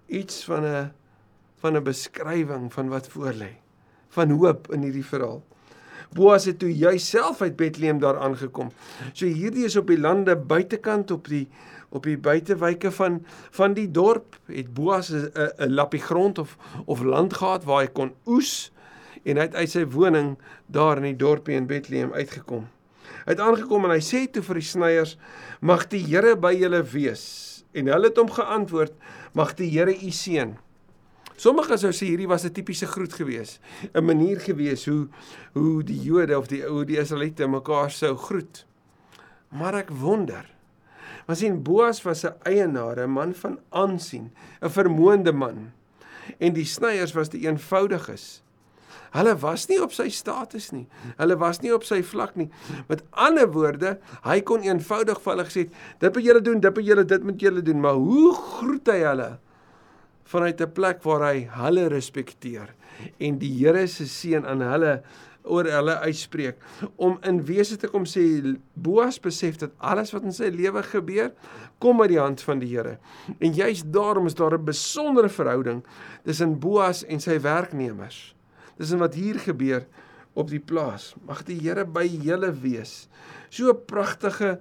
iets 0.10 0.44
van 0.46 0.66
'n 0.66 0.92
van 1.62 1.76
'n 1.76 1.84
beskrywing 1.84 2.74
van 2.74 2.90
wat 2.90 3.10
voorlê 3.10 3.54
van 4.10 4.30
hoop 4.30 4.72
in 4.74 4.82
hierdie 4.82 5.06
verhaal. 5.06 5.44
Boas 6.14 6.46
het 6.46 6.60
toe 6.60 6.78
jouself 6.78 7.42
uit 7.42 7.56
Bethlehem 7.56 8.00
daar 8.00 8.18
aangekom. 8.18 8.72
So 9.14 9.26
hierdie 9.26 9.66
is 9.66 9.76
op 9.76 9.88
die 9.88 10.00
lande 10.00 10.36
buitekant 10.36 11.12
op 11.12 11.28
die 11.28 11.48
op 11.90 12.04
die 12.04 12.18
buitewyke 12.18 12.92
van 12.92 13.26
van 13.52 13.74
die 13.74 13.92
dorp 13.92 14.40
het 14.46 14.74
Boas 14.74 15.12
'n 15.12 15.32
'n 15.58 15.74
lappie 15.74 16.02
grond 16.02 16.38
of 16.38 16.58
of 16.86 17.02
land 17.02 17.34
gehad 17.34 17.64
waar 17.64 17.82
hy 17.82 17.88
kon 17.88 18.14
oes 18.26 18.72
en 19.24 19.36
hy 19.36 19.42
het 19.44 19.56
uit 19.56 19.70
sy 19.70 19.86
woning 19.86 20.38
daar 20.66 20.98
in 20.98 21.04
die 21.04 21.16
dorpie 21.16 21.56
in 21.56 21.68
Bethlehem 21.68 22.14
uitgekom. 22.14 22.68
Hy 23.30 23.36
het 23.36 23.44
aangekom 23.46 23.84
en 23.86 23.92
hy 23.94 24.02
sê 24.02 24.24
toe 24.26 24.42
vir 24.42 24.58
die 24.58 24.66
sneiers: 24.66 25.12
"Mag 25.62 25.84
die 25.92 26.02
Here 26.02 26.34
by 26.34 26.50
julle 26.58 26.82
wees." 26.82 27.64
En 27.78 27.86
hulle 27.86 28.10
het 28.10 28.18
hom 28.18 28.32
geantwoord: 28.34 28.96
Mag 29.38 29.54
die 29.54 29.70
Here 29.70 29.94
u 29.94 30.10
seën. 30.10 30.56
Sommige 31.38 31.78
sou 31.78 31.92
sê 31.94 32.10
hierdie 32.10 32.28
was 32.28 32.44
'n 32.44 32.52
tipiese 32.52 32.88
groet 32.90 33.14
gewees, 33.14 33.60
'n 33.94 34.04
manier 34.04 34.40
gewees 34.40 34.86
hoe 34.86 35.08
hoe 35.54 35.84
die 35.84 36.02
Jode 36.02 36.38
of 36.38 36.48
die 36.48 36.66
ou 36.66 36.84
die 36.84 36.98
Israeliete 36.98 37.48
mekaar 37.48 37.92
sou 37.92 38.16
groet. 38.18 38.66
Maar 39.50 39.76
ek 39.76 39.90
wonder. 39.92 40.50
Want 41.28 41.38
sien 41.38 41.64
Boas 41.64 42.02
was 42.02 42.26
'n 42.26 42.34
eienaar, 42.44 42.98
'n 42.98 43.12
man 43.12 43.34
van 43.34 43.60
aansien, 43.70 44.32
'n 44.62 44.70
vermoënde 44.70 45.32
man. 45.32 45.72
En 46.40 46.54
die 46.54 46.66
sneiers 46.66 47.14
was 47.14 47.30
die 47.30 47.46
eenvoudiges. 47.48 48.42
Hulle 49.12 49.36
was 49.42 49.68
nie 49.70 49.80
op 49.82 49.94
sy 49.94 50.10
status 50.10 50.72
nie. 50.72 50.88
Hulle 51.18 51.38
was 51.40 51.62
nie 51.62 51.74
op 51.74 51.84
sy 51.84 52.02
vlak 52.06 52.36
nie. 52.36 52.50
Met 52.88 53.04
ander 53.12 53.50
woorde, 53.52 53.98
hy 54.24 54.40
kon 54.42 54.64
eenvoudig 54.64 55.22
vir 55.24 55.34
hulle 55.34 55.46
gesê, 55.50 55.70
dit 56.00 56.16
moet 56.16 56.26
julle 56.26 56.42
doen, 56.42 56.60
dit 56.60 56.76
moet 56.76 56.92
julle 56.92 57.06
dit 57.06 57.24
moet 57.24 57.42
julle 57.42 57.62
doen, 57.62 57.80
maar 57.82 57.98
hoe 57.98 58.34
groet 58.34 58.94
hy 58.94 59.00
hulle 59.06 59.30
vanuit 60.30 60.62
'n 60.62 60.74
plek 60.74 61.02
waar 61.04 61.24
hy 61.32 61.48
hulle 61.50 61.88
respekteer 61.90 62.76
en 63.18 63.40
die 63.40 63.52
Here 63.60 63.88
se 63.88 64.06
seën 64.06 64.46
aan 64.46 64.62
hulle 64.62 65.02
oor 65.44 65.66
hulle 65.66 65.96
uitspreek 66.06 66.58
om 66.96 67.18
in 67.26 67.42
wese 67.48 67.78
te 67.78 67.88
kom 67.88 68.06
sê 68.06 68.24
Boas 68.74 69.20
besef 69.20 69.58
dat 69.58 69.72
alles 69.78 70.14
wat 70.14 70.24
in 70.28 70.36
sy 70.36 70.52
lewe 70.54 70.84
gebeur 70.84 71.32
kom 71.80 72.02
uit 72.02 72.12
die 72.14 72.20
hand 72.20 72.42
van 72.42 72.60
die 72.60 72.70
Here. 72.70 72.98
En 73.40 73.54
juist 73.54 73.92
daarom 73.94 74.28
is 74.28 74.36
daar 74.36 74.58
'n 74.58 74.66
besondere 74.66 75.30
verhouding 75.30 75.84
tussen 76.24 76.60
Boas 76.60 77.06
en 77.06 77.20
sy 77.20 77.40
werknemers. 77.40 78.36
Dis 78.80 78.96
wat 78.96 79.18
hier 79.20 79.40
gebeur 79.44 79.84
op 80.40 80.50
die 80.50 80.62
plaas. 80.64 81.14
Mag 81.28 81.44
die 81.48 81.60
Here 81.60 81.84
by 81.86 82.06
julle 82.08 82.54
wees. 82.64 83.10
So 83.50 83.70
'n 83.70 83.86
pragtige 83.86 84.60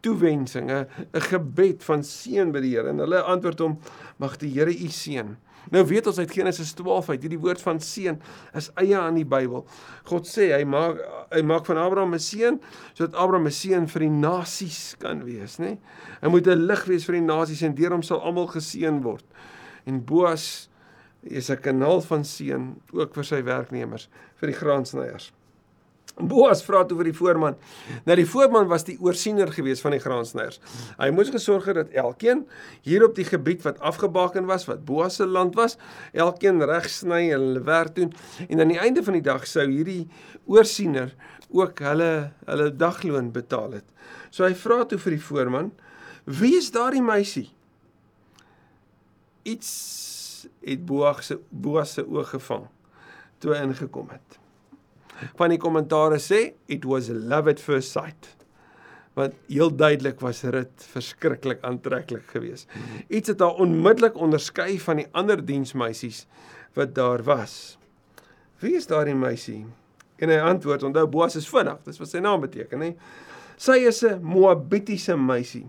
toewensing, 0.00 0.70
'n 0.70 0.86
gebed 1.12 1.84
van 1.84 2.02
seën 2.02 2.52
by 2.52 2.60
die 2.60 2.74
Here. 2.76 2.88
En 2.88 2.98
hulle 2.98 3.22
antwoord 3.22 3.58
hom: 3.58 3.78
Mag 4.16 4.36
die 4.36 4.50
Here 4.50 4.72
u 4.72 4.88
seën. 4.88 5.36
Nou 5.68 5.84
weet 5.86 6.06
ons 6.06 6.18
uit 6.18 6.30
Genesis 6.32 6.72
12 6.72 7.08
uit, 7.12 7.24
hierdie 7.26 7.40
woord 7.40 7.60
van 7.62 7.80
seun 7.84 8.16
is 8.56 8.70
eie 8.80 8.96
aan 8.96 9.18
die 9.18 9.26
Bybel. 9.28 9.66
God 10.08 10.28
sê 10.28 10.48
hy 10.56 10.64
maak 10.64 11.02
hy 11.30 11.42
maak 11.46 11.68
van 11.68 11.76
Abraham 11.76 12.14
'n 12.14 12.18
seun 12.18 12.60
sodat 12.94 13.14
Abraham 13.14 13.46
'n 13.46 13.52
seun 13.52 13.86
vir 13.86 14.00
die 14.00 14.10
nasies 14.10 14.96
kan 14.98 15.24
wees, 15.24 15.58
nê? 15.58 15.76
Hy 16.22 16.28
moet 16.28 16.46
'n 16.46 16.66
lig 16.66 16.84
wees 16.84 17.04
vir 17.04 17.20
die 17.20 17.26
nasies 17.26 17.62
en 17.62 17.74
deur 17.74 17.92
hom 17.92 18.02
sal 18.02 18.20
almal 18.20 18.46
geseën 18.46 19.02
word. 19.02 19.24
En 19.86 20.04
Boas 20.04 20.69
is 21.22 21.50
'n 21.50 21.60
kanaal 21.60 22.00
van 22.00 22.24
seën 22.24 22.80
ook 22.92 23.14
vir 23.14 23.24
sy 23.24 23.42
werknemers, 23.42 24.08
vir 24.36 24.46
die 24.46 24.56
graansnyers. 24.56 25.32
Boas 26.20 26.62
vra 26.64 26.82
toe 26.84 26.96
vir 26.98 27.10
die 27.10 27.16
voorman. 27.16 27.56
Nou 28.04 28.16
die 28.18 28.26
voorman 28.28 28.68
was 28.68 28.84
die 28.84 28.96
oorsiener 29.00 29.50
gewees 29.52 29.80
van 29.80 29.94
die 29.94 30.02
graansnyers. 30.02 30.60
Hy 30.98 31.10
moes 31.14 31.30
gesorg 31.32 31.68
het 31.70 31.78
dat 31.78 31.94
elkeen 31.96 32.46
hier 32.82 33.04
op 33.06 33.14
die 33.16 33.24
gebied 33.24 33.62
wat 33.62 33.80
afgebaken 33.80 34.46
was, 34.46 34.66
wat 34.68 34.84
Boas 34.84 35.16
se 35.20 35.26
land 35.26 35.54
was, 35.54 35.78
elkeen 36.12 36.62
reg 36.62 36.88
sny 36.90 37.30
en 37.30 37.46
hulle 37.46 37.64
werk 37.64 37.94
doen 37.96 38.12
en 38.48 38.60
aan 38.60 38.74
die 38.74 38.80
einde 38.80 39.04
van 39.06 39.16
die 39.16 39.24
dag 39.24 39.46
sou 39.46 39.66
hierdie 39.68 40.08
oorsiener 40.46 41.14
ook 41.50 41.80
hulle 41.84 42.32
hulle 42.46 42.70
dagloon 42.76 43.32
betaal 43.32 43.78
het. 43.80 43.86
So 44.30 44.44
hy 44.44 44.54
vra 44.54 44.84
toe 44.84 44.98
vir 44.98 45.16
die 45.16 45.24
voorman, 45.24 45.72
"Wie 46.24 46.56
is 46.56 46.70
daardie 46.70 47.02
meisie?" 47.02 47.50
Iets 49.42 50.19
het 50.60 50.86
Boas 50.86 51.26
se 51.26 51.40
Boas 51.50 51.92
se 51.92 52.06
oog 52.06 52.30
gevang 52.30 52.68
toe 53.38 53.54
hy 53.54 53.62
ingekom 53.64 54.08
het 54.10 54.40
van 55.38 55.52
die 55.52 55.60
kommentare 55.60 56.18
sê 56.22 56.52
it 56.70 56.86
was 56.88 57.10
love 57.10 57.50
at 57.50 57.60
first 57.60 57.92
sight. 57.92 58.34
Want 59.18 59.34
heel 59.50 59.72
duidelik 59.74 60.20
was 60.22 60.42
dit 60.46 60.86
verskriklik 60.92 61.64
aantreklik 61.66 62.28
geweest. 62.30 62.70
Iets 63.08 63.32
het 63.32 63.42
haar 63.42 63.58
onmiddellik 63.60 64.16
onderskei 64.16 64.78
van 64.80 65.02
die 65.02 65.08
ander 65.12 65.42
diensmeisies 65.44 66.24
wat 66.78 66.94
daar 66.94 67.24
was. 67.26 67.76
Wie 68.62 68.76
is 68.78 68.86
daardie 68.86 69.16
meisie? 69.16 69.64
En 70.20 70.30
hy 70.30 70.38
antwoord, 70.44 70.84
onthou 70.84 71.06
Boas 71.10 71.36
is 71.36 71.48
vinnig, 71.48 71.80
dis 71.86 71.98
wat 71.98 72.12
sy 72.12 72.20
naam 72.22 72.44
beteken, 72.44 72.84
hè. 72.84 72.90
Sy 73.60 73.78
is 73.88 74.02
'n 74.04 74.20
Moabitiese 74.22 75.16
meisie. 75.16 75.66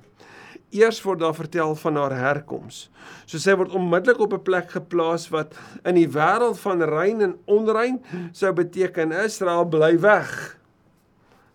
Eers 0.72 1.02
word 1.04 1.20
daar 1.20 1.36
vertel 1.36 1.76
van 1.76 1.96
haar 2.00 2.16
herkoms. 2.16 2.86
So 3.26 3.38
sy 3.42 3.56
word 3.60 3.76
onmiddellik 3.76 4.20
op 4.20 4.34
'n 4.34 4.44
plek 4.44 4.72
geplaas 4.72 5.30
wat 5.30 5.56
in 5.84 5.96
die 5.96 6.08
wêreld 6.08 6.60
van 6.60 6.82
rein 6.82 7.22
en 7.22 7.38
onrein 7.46 8.02
sou 8.32 8.54
beteken 8.54 9.12
Israel 9.12 9.66
bly 9.66 10.00
weg. 10.00 10.58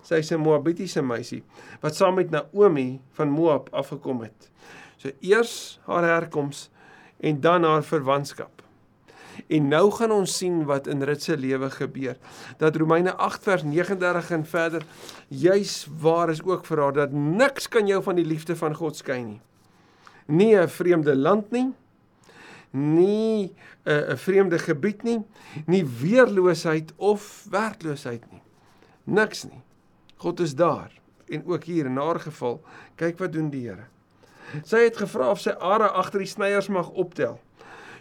Sy 0.03 0.15
is 0.15 0.33
'n 0.33 0.41
Moabitiese 0.41 1.03
meisie 1.03 1.43
wat 1.81 1.97
saam 1.97 2.15
met 2.15 2.31
Naomi 2.31 3.01
van 3.13 3.29
Moab 3.29 3.69
afgekom 3.73 4.21
het. 4.21 4.51
So 4.97 5.11
eers 5.21 5.81
haar 5.87 6.05
herkoms 6.05 6.71
en 7.21 7.41
dan 7.41 7.65
haar 7.65 7.83
verwantskap. 7.83 8.66
En 9.47 9.69
nou 9.69 9.91
gaan 9.91 10.13
ons 10.13 10.37
sien 10.37 10.65
wat 10.65 10.87
in 10.87 11.03
Rut 11.03 11.23
se 11.23 11.37
lewe 11.37 11.71
gebeur. 11.71 12.17
Dat 12.59 12.77
Romeine 12.77 13.15
8 13.15 13.43
vers 13.43 13.63
39 13.63 14.31
en 14.31 14.47
verder 14.47 14.87
juis 15.29 15.87
waar 16.01 16.31
is 16.31 16.43
ook 16.43 16.67
vir 16.67 16.83
haar 16.83 16.93
dat 16.93 17.13
niks 17.13 17.69
kan 17.69 17.87
jou 17.87 18.03
van 18.03 18.17
die 18.17 18.27
liefde 18.27 18.57
van 18.57 18.75
God 18.75 18.97
skei 18.97 19.23
nie. 19.25 19.41
Nie 20.27 20.57
'n 20.57 20.69
vreemde 20.69 21.17
land 21.17 21.51
nie. 21.51 21.73
Nie 22.71 23.55
'n 23.85 24.13
'n 24.13 24.17
vreemde 24.17 24.59
gebied 24.59 25.03
nie, 25.03 25.25
nie 25.67 25.85
weerloosheid 25.85 26.93
of 26.97 27.47
werkloosheid 27.51 28.33
nie. 28.33 28.43
Niks 29.05 29.45
nie. 29.45 29.63
God 30.17 30.41
is 30.41 30.55
daar 30.55 30.91
en 31.29 31.47
ook 31.47 31.65
hier 31.65 31.87
in 31.87 31.97
haar 31.97 32.21
geval, 32.21 32.61
kyk 32.95 33.19
wat 33.19 33.33
doen 33.33 33.51
die 33.51 33.69
Here. 33.69 33.87
Sy 34.65 34.85
het 34.87 34.97
gevra 34.97 35.31
of 35.31 35.41
sy 35.43 35.51
are 35.51 35.89
agter 35.99 36.23
die 36.23 36.31
snyers 36.31 36.69
mag 36.69 36.89
optel. 36.95 37.41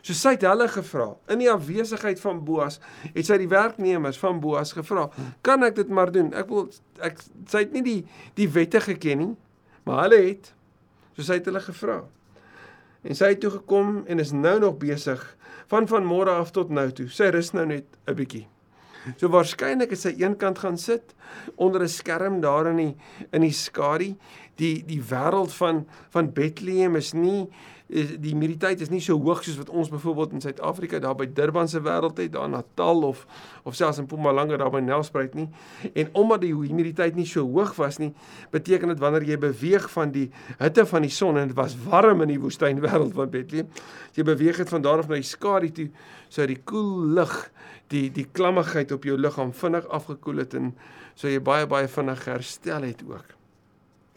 So 0.05 0.13
sy 0.13 0.35
het 0.35 0.43
hulle 0.45 0.67
gevra. 0.69 1.07
In 1.33 1.39
die 1.41 1.49
afwesigheid 1.49 2.19
van 2.21 2.43
Boas 2.45 2.77
het 3.07 3.25
sy 3.25 3.39
die 3.41 3.49
werknemers 3.49 4.19
van 4.21 4.37
Boas 4.39 4.75
gevra, 4.77 5.09
"Kan 5.41 5.63
ek 5.63 5.75
dit 5.75 5.89
maar 5.89 6.11
doen? 6.11 6.33
Ek 6.33 6.49
wil 6.49 6.69
ek 7.01 7.21
sy 7.47 7.57
het 7.57 7.71
nie 7.73 7.81
die 7.81 8.05
die 8.35 8.49
wette 8.49 8.79
geken 8.79 9.17
nie, 9.17 9.35
maar 9.83 10.03
hulle 10.03 10.21
het. 10.27 10.53
So 11.15 11.21
sy 11.21 11.33
het 11.33 11.45
hulle 11.45 11.61
gevra. 11.61 12.03
En 13.03 13.15
sy 13.15 13.25
het 13.25 13.39
toe 13.39 13.51
gekom 13.51 14.03
en 14.07 14.19
is 14.19 14.31
nou 14.31 14.59
nog 14.59 14.77
besig 14.77 15.37
van 15.67 15.87
van 15.87 16.05
môre 16.05 16.29
af 16.29 16.51
tot 16.51 16.69
nou 16.69 16.91
toe. 16.91 17.07
Sy 17.09 17.29
rus 17.29 17.53
nou 17.53 17.65
net 17.65 17.85
'n 18.07 18.13
bietjie. 18.13 18.47
So 19.17 19.29
waarskynlik 19.29 19.91
het 19.93 19.99
sy 19.99 20.15
eenkant 20.17 20.59
gaan 20.59 20.77
sit 20.77 21.13
onder 21.55 21.81
'n 21.81 21.87
skerm 21.87 22.41
daar 22.41 22.67
in 22.67 22.77
die 22.77 22.95
in 23.31 23.41
die 23.41 23.51
skadu. 23.51 24.15
Die 24.55 24.83
die 24.85 25.01
wêreld 25.01 25.53
van 25.53 25.85
van 26.09 26.33
Bethlehem 26.33 26.95
is 26.95 27.13
nie 27.13 27.49
is 27.87 28.15
die 28.17 28.31
humiditeit 28.33 28.81
is 28.81 28.89
nie 28.89 29.01
so 29.03 29.13
hoog 29.21 29.43
soos 29.45 29.59
wat 29.59 29.69
ons 29.69 29.91
byvoorbeeld 29.93 30.31
in 30.33 30.41
Suid-Afrika 30.41 30.99
daar 31.03 31.15
by 31.17 31.27
Durban 31.37 31.67
se 31.69 31.81
wêreld 31.85 32.17
het, 32.17 32.31
daar 32.33 32.47
in 32.49 32.55
Natal 32.57 33.03
of 33.05 33.25
of 33.63 33.75
selfs 33.77 33.99
in 34.01 34.07
Mpumalanga 34.07 34.57
daar 34.57 34.71
by 34.73 34.81
Nelspruit 34.81 35.35
nie. 35.37 35.47
En 35.93 36.09
omdat 36.17 36.41
die 36.41 36.53
humiditeit 36.55 37.15
nie 37.15 37.27
so 37.29 37.45
hoog 37.45 37.75
was 37.77 37.99
nie, 38.01 38.11
beteken 38.51 38.89
dit 38.93 39.03
wanneer 39.03 39.27
jy 39.29 39.37
beweeg 39.41 39.85
van 39.93 40.11
die 40.15 40.25
hitte 40.57 40.87
van 40.89 41.05
die 41.05 41.13
son 41.13 41.37
en 41.37 41.53
dit 41.53 41.57
was 41.57 41.77
warm 41.85 42.25
in 42.25 42.33
die 42.33 42.41
woestyn 42.41 42.81
wêreld 42.81 43.13
van 43.13 43.29
Bethlehem, 43.29 43.69
jy 44.17 44.25
beweeg 44.25 44.63
het 44.63 44.73
van 44.73 44.81
daar 44.85 45.05
af 45.05 45.11
na 45.11 45.21
die 45.21 45.29
skadu 45.29 45.69
toe, 45.69 45.89
sou 46.33 46.49
die 46.49 46.61
koel 46.65 47.15
lug, 47.19 47.37
die 47.93 48.07
die 48.09 48.25
klammigheid 48.25 48.91
op 48.95 49.05
jou 49.05 49.17
liggaam 49.19 49.53
vinnig 49.53 49.85
afgekoel 49.93 50.41
het 50.41 50.57
en 50.57 50.73
sou 51.13 51.29
jy 51.29 51.41
baie 51.41 51.69
baie 51.69 51.87
vinnig 51.87 52.25
herstel 52.25 52.89
het 52.89 53.05
ook. 53.05 53.35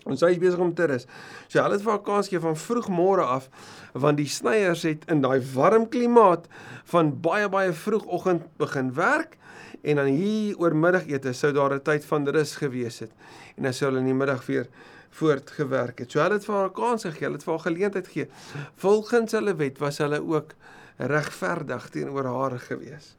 Ons 0.08 0.22
is 0.24 0.40
besig 0.40 0.60
om 0.64 0.74
te 0.74 0.86
rus. 0.88 1.06
So 1.48 1.60
hulle 1.62 1.76
het 1.76 1.84
vir 1.84 1.94
'n 1.94 2.02
kans 2.02 2.28
gegee 2.28 2.40
van 2.40 2.56
vroegmôre 2.56 3.24
af 3.24 3.48
want 3.92 4.16
die 4.16 4.28
snyers 4.28 4.82
het 4.82 5.04
in 5.08 5.20
daai 5.20 5.40
warm 5.54 5.88
klimaat 5.88 6.48
van 6.84 7.20
baie 7.20 7.48
baie 7.48 7.72
vroegoggend 7.72 8.42
begin 8.58 8.94
werk 8.94 9.36
en 9.82 9.96
dan 9.96 10.06
hier 10.06 10.56
oor 10.58 10.74
middagete 10.74 11.32
sou 11.32 11.52
daar 11.52 11.74
'n 11.74 11.82
tyd 11.82 12.04
van 12.04 12.28
rus 12.28 12.56
gewees 12.56 12.98
het 12.98 13.12
en 13.56 13.62
dan 13.62 13.72
sou 13.72 13.90
hulle 13.90 14.00
in 14.00 14.06
die 14.06 14.14
middag 14.14 14.46
weer 14.46 14.66
voortgewerk 15.10 15.98
het. 15.98 16.10
So 16.10 16.20
hulle 16.20 16.34
het 16.34 16.44
vir 16.44 16.54
haar 16.54 16.68
'n 16.68 16.72
kans 16.72 17.02
gegee, 17.02 17.24
hulle 17.24 17.36
het 17.36 17.44
vir 17.44 17.52
haar 17.52 17.66
geleentheid 17.66 18.06
gegee. 18.06 18.28
Volgens 18.76 19.32
hulle 19.32 19.54
wet 19.56 19.78
was 19.78 19.98
hulle 19.98 20.20
ook 20.20 20.54
regverdig 20.96 21.88
teenoor 21.90 22.24
haar 22.24 22.58
gewees. 22.58 23.16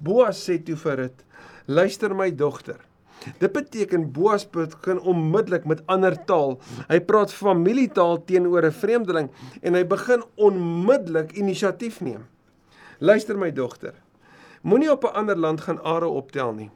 Boas 0.00 0.48
sê 0.48 0.62
toe 0.62 0.76
vir 0.76 0.96
dit: 0.96 1.24
"Luister 1.66 2.14
my 2.14 2.30
dogter, 2.34 2.80
Dit 3.38 3.52
beteken 3.52 4.12
Boas 4.12 4.46
begin 4.50 5.00
onmiddellik 5.00 5.64
met 5.64 5.82
ander 5.86 6.24
taal. 6.24 6.58
Hy 6.88 7.00
praat 7.00 7.32
familietaal 7.32 8.24
teenoor 8.24 8.64
'n 8.64 8.72
vreemdeling 8.72 9.30
en 9.62 9.74
hy 9.74 9.84
begin 9.86 10.24
onmiddellik 10.34 11.32
inisiatief 11.32 12.00
neem. 12.00 12.26
Luister 12.98 13.38
my 13.38 13.52
dogter. 13.52 13.94
Moenie 14.62 14.90
op 14.90 15.04
'n 15.04 15.14
ander 15.14 15.36
land 15.36 15.60
gaan 15.60 15.82
are 15.82 16.06
optel 16.06 16.52
nie. 16.52 16.70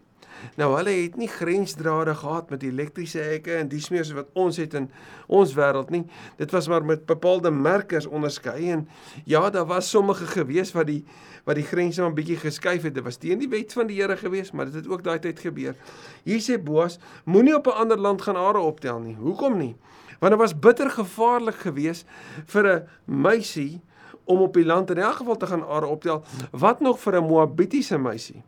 Nou 0.57 0.77
hulle 0.77 0.91
het 0.91 1.17
nie 1.17 1.29
grensdrade 1.29 2.15
gehad 2.15 2.51
met 2.51 2.63
elektriese 2.63 3.19
hekke 3.19 3.55
en 3.61 3.69
dis 3.69 3.89
meer 3.91 4.05
so 4.05 4.15
wat 4.15 4.29
ons 4.39 4.57
het 4.61 4.75
in 4.75 4.91
ons 5.27 5.55
wêreld 5.57 5.91
nie. 5.91 6.05
Dit 6.37 6.51
was 6.51 6.69
maar 6.69 6.85
met 6.85 7.07
bepaalde 7.07 7.51
merkers 7.51 8.07
onderskei 8.07 8.71
en 8.71 8.89
ja, 9.25 9.51
daar 9.51 9.67
was 9.67 9.91
sommige 9.91 10.27
gewees 10.27 10.73
wat 10.73 10.87
die 10.87 11.05
wat 11.45 11.57
die 11.57 11.65
grense 11.65 12.03
maar 12.03 12.15
bietjie 12.15 12.37
geskuif 12.37 12.83
het. 12.83 12.95
Dit 12.95 13.05
was 13.05 13.17
teen 13.17 13.41
die 13.41 13.49
wet 13.49 13.73
van 13.73 13.89
die 13.89 13.97
Here 14.01 14.17
gewees, 14.17 14.51
maar 14.53 14.69
dit 14.69 14.75
het 14.75 14.89
ook 14.89 15.05
daai 15.05 15.19
tyd 15.19 15.41
gebeur. 15.41 15.77
Hier 16.25 16.43
sê 16.45 16.59
Boas, 16.63 16.99
moenie 17.25 17.57
op 17.57 17.67
'n 17.67 17.81
ander 17.85 17.99
land 17.99 18.23
gaan 18.23 18.37
are 18.37 18.59
optel 18.59 19.01
nie. 19.01 19.17
Hoekom 19.17 19.57
nie? 19.59 19.77
Want 20.21 20.33
dit 20.33 20.41
was 20.41 20.59
bitter 20.59 20.91
gevaarlik 20.91 21.55
geweest 21.55 22.07
vir 22.45 22.67
'n 22.67 22.89
meisie 23.05 23.81
om 24.25 24.41
op 24.41 24.55
die 24.55 24.65
land 24.65 24.91
in 24.91 24.99
elk 24.99 25.15
geval 25.15 25.37
te 25.37 25.47
gaan 25.47 25.67
are 25.67 25.87
optel, 25.87 26.25
wat 26.51 26.81
nog 26.81 27.01
vir 27.01 27.17
'n 27.17 27.27
Moabitiese 27.27 27.99
meisie 27.99 28.43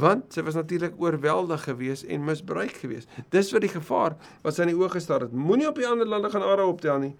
want 0.00 0.32
sy 0.34 0.44
was 0.46 0.54
natuurlik 0.58 0.94
oorweldig 1.00 1.64
geweest 1.68 2.04
en 2.10 2.24
misbruik 2.24 2.76
geweest. 2.82 3.08
Dis 3.34 3.52
wat 3.52 3.64
die 3.64 3.72
gevaar 3.72 4.16
wat 4.42 4.54
sy 4.56 4.66
in 4.66 4.74
die 4.74 4.78
oë 4.78 4.92
gestaar 4.96 5.26
het. 5.26 5.32
Moenie 5.34 5.68
op 5.68 5.76
die 5.80 5.86
ander 5.88 6.08
lande 6.08 6.30
gaan 6.32 6.46
ara 6.46 6.66
optel 6.66 6.98
nie. 7.02 7.14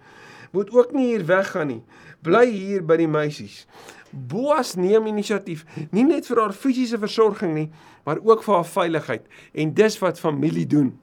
Moet 0.51 0.71
ook 0.71 0.93
nie 0.95 1.11
hier 1.11 1.25
weggaan 1.27 1.67
nie. 1.67 1.81
Bly 2.23 2.45
hier 2.49 2.83
by 2.87 2.97
die 3.01 3.09
meisies. 3.11 3.65
Boas 4.11 4.75
neem 4.79 5.09
inisiatief, 5.11 5.65
nie 5.91 6.05
net 6.07 6.27
vir 6.29 6.39
haar 6.39 6.53
fisiese 6.55 6.97
versorging 6.99 7.53
nie, 7.53 7.65
maar 8.07 8.21
ook 8.23 8.43
vir 8.45 8.55
haar 8.55 8.69
veiligheid 8.71 9.25
en 9.53 9.73
dis 9.75 9.97
wat 9.99 10.19
familie 10.19 10.65
doen. 10.65 10.93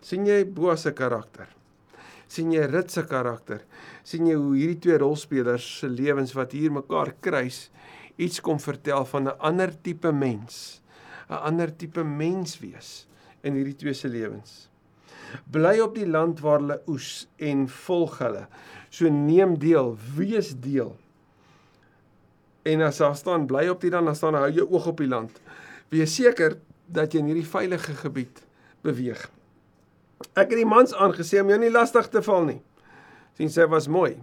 sien 0.00 0.26
jy 0.26 0.44
Boas 0.44 0.82
se 0.82 0.92
karakter? 0.92 1.48
sien 2.28 2.52
jy 2.52 2.66
Rut 2.68 2.90
se 2.90 3.02
karakter? 3.04 3.64
sien 4.04 4.26
jy 4.26 4.34
hoe 4.34 4.54
hierdie 4.56 4.78
twee 4.78 4.98
rolspelers 4.98 5.78
se 5.80 5.88
lewens 5.88 6.32
wat 6.36 6.52
hier 6.52 6.70
mekaar 6.72 7.14
kruis 7.20 7.70
iets 8.18 8.42
kom 8.42 8.58
vertel 8.60 9.04
van 9.06 9.28
'n 9.28 9.38
ander 9.38 9.72
tipe 9.80 10.12
mens, 10.12 10.82
'n 11.30 11.40
ander 11.48 11.76
tipe 11.76 12.04
mens 12.04 12.58
wees 12.58 13.06
in 13.42 13.54
hierdie 13.54 13.76
twee 13.76 13.94
se 13.94 14.08
lewens. 14.08 14.68
Bly 15.50 15.78
op 15.80 15.94
die 15.94 16.08
land 16.08 16.40
waar 16.40 16.58
hulle 16.58 16.80
oes 16.88 17.28
en 17.36 17.68
volg 17.68 18.18
hulle. 18.18 18.46
So 18.90 19.08
neem 19.08 19.58
deel, 19.58 19.96
wees 20.16 20.54
deel. 20.60 20.96
En 22.62 22.80
as 22.80 22.96
daar 22.96 23.16
staan 23.16 23.46
bly 23.46 23.68
op 23.68 23.80
die 23.80 23.90
land, 23.90 24.06
dan 24.06 24.16
staan 24.16 24.34
hou 24.34 24.50
jou 24.50 24.66
oog 24.70 24.86
op 24.86 24.96
die 24.96 25.08
land. 25.08 25.40
Wees 25.88 26.14
seker 26.14 26.58
dat 26.86 27.12
jy 27.12 27.22
in 27.22 27.30
hierdie 27.32 27.48
veilige 27.48 27.94
gebied 27.94 28.42
beweeg. 28.84 29.28
Ek 30.34 30.50
het 30.50 30.58
die 30.58 30.68
mans 30.68 30.94
aangesê 30.94 31.40
om 31.42 31.52
jou 31.52 31.58
nie 31.60 31.72
lastig 31.72 32.08
te 32.08 32.22
val 32.22 32.44
nie. 32.48 32.60
sien 33.38 33.50
sy 33.50 33.68
was 33.70 33.86
mooi. 33.86 34.16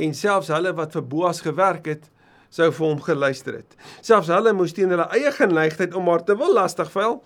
En 0.00 0.14
selfs 0.16 0.48
hulle 0.48 0.70
wat 0.72 0.94
vir 0.96 1.02
Boas 1.04 1.42
gewerk 1.44 1.86
het, 1.90 2.06
sou 2.52 2.68
vir 2.68 2.86
hom 2.86 3.00
geluister 3.02 3.56
het. 3.62 3.76
Selfs 4.04 4.30
hulle 4.32 4.52
moes 4.56 4.74
teen 4.76 4.92
hulle 4.92 5.08
eie 5.16 5.32
geneigtheid 5.32 5.96
om 5.96 6.10
haar 6.12 6.24
te 6.26 6.36
wil 6.38 6.52
lastigval 6.58 7.22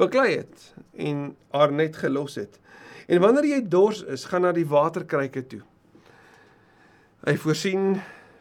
beklei 0.00 0.30
het 0.38 0.70
en 0.96 1.30
haar 1.52 1.74
net 1.74 1.98
gelos 2.00 2.38
het. 2.40 2.56
En 3.10 3.20
wanneer 3.20 3.48
jy 3.48 3.60
dors 3.68 4.04
is, 4.06 4.24
gaan 4.30 4.46
na 4.46 4.52
die 4.54 4.68
waterkruike 4.68 5.42
toe. 5.50 5.62
Hy 7.26 7.34
voorsien 7.42 7.98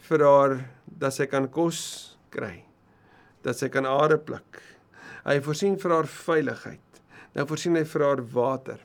vir 0.07 0.23
haar 0.23 0.53
dat 0.85 1.15
sy 1.15 1.25
kan 1.27 1.49
kos 1.51 1.79
kry, 2.31 2.61
dat 3.43 3.57
sy 3.59 3.67
kan 3.73 3.87
are 3.89 4.19
pluk. 4.21 4.61
Hy 5.25 5.39
voorsien 5.43 5.75
vir 5.81 5.95
haar 5.97 6.07
veiligheid. 6.09 7.01
Nou 7.35 7.45
voorsien 7.49 7.75
hy 7.75 7.83
vir 7.89 8.05
haar 8.05 8.21
water. 8.33 8.79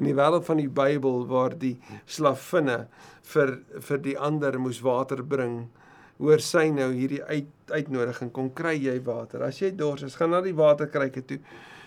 In 0.00 0.08
die 0.08 0.16
wêreld 0.16 0.46
van 0.46 0.62
die 0.62 0.70
Bybel 0.70 1.26
waar 1.28 1.52
die 1.58 1.74
slavinne 2.08 2.86
vir 3.34 3.58
vir 3.84 4.00
die 4.06 4.16
ander 4.16 4.56
moes 4.62 4.80
water 4.82 5.20
bring, 5.26 5.66
hoor 6.20 6.42
sy 6.44 6.66
nou 6.74 6.90
hierdie 6.92 7.22
uit, 7.24 7.50
uitnodiging 7.70 8.30
kom 8.34 8.50
kry 8.56 8.76
jy 8.76 8.96
water. 9.06 9.44
As 9.46 9.60
jy 9.62 9.72
dors 9.76 10.04
is, 10.06 10.16
gaan 10.18 10.34
na 10.34 10.42
die 10.44 10.56
waterkruike 10.56 11.24
toe. 11.26 11.38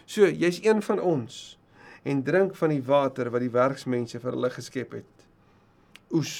So, 0.05 0.27
jy's 0.27 0.61
een 0.63 0.81
van 0.83 1.01
ons 1.03 1.57
en 2.03 2.23
drink 2.25 2.57
van 2.59 2.73
die 2.73 2.83
water 2.83 3.29
wat 3.31 3.43
die 3.45 3.53
werksmense 3.53 4.19
vir 4.19 4.35
hulle 4.35 4.49
geskep 4.51 4.97
het. 4.97 5.27
Oes, 6.13 6.33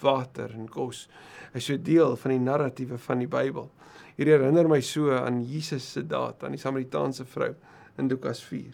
water 0.00 0.54
en 0.56 0.68
kos 0.70 1.04
is 1.54 1.68
so 1.68 1.76
deel 1.76 2.16
van 2.18 2.34
die 2.34 2.42
narratiewe 2.42 2.98
van 2.98 3.20
die 3.22 3.30
Bybel. 3.30 3.68
Hier 4.16 4.30
herinner 4.32 4.68
my 4.70 4.80
so 4.82 5.12
aan 5.14 5.42
Jesus 5.44 5.86
se 5.96 6.02
daad 6.06 6.42
aan 6.46 6.56
die 6.56 6.62
Samaritaanse 6.62 7.26
vrou 7.28 7.52
in 8.00 8.10
Lukas 8.10 8.42
4. 8.46 8.72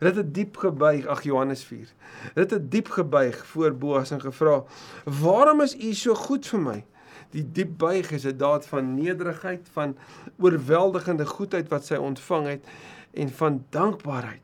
Dit 0.00 0.16
het 0.16 0.30
diep 0.32 0.56
gebuig, 0.62 1.04
ag 1.12 1.24
Johannes 1.26 1.64
4. 1.68 1.90
Dit 2.38 2.54
het 2.56 2.70
diep 2.72 2.88
gebuig 2.94 3.40
voor 3.50 3.74
Boas 3.76 4.14
en 4.16 4.20
gevra: 4.20 4.62
"Waarom 5.04 5.60
is 5.60 5.76
u 5.76 5.92
so 5.92 6.14
goed 6.14 6.46
vir 6.46 6.60
my?" 6.60 6.84
Die 7.34 7.44
diep 7.52 7.78
buig 7.78 8.12
is 8.14 8.24
'n 8.26 8.36
daad 8.38 8.66
van 8.66 8.94
nederigheid, 8.94 9.68
van 9.72 9.96
oorweldigende 10.38 11.26
goedheid 11.26 11.68
wat 11.68 11.84
sy 11.84 11.98
ontvang 11.98 12.46
het 12.46 12.64
en 13.12 13.30
van 13.30 13.64
dankbaarheid. 13.70 14.40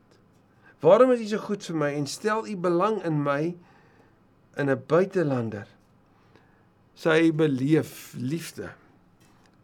Waarom 0.79 1.11
is 1.11 1.21
u 1.21 1.25
so 1.25 1.37
goed 1.37 1.65
vir 1.65 1.75
my 1.75 1.91
en 1.93 2.07
stel 2.07 2.47
u 2.47 2.55
belang 2.57 3.03
in 3.03 3.23
my 3.23 3.55
in 4.57 4.69
'n 4.69 4.83
buitelander? 4.87 5.67
Sy 6.93 7.31
beleef 7.31 8.13
liefde, 8.17 8.69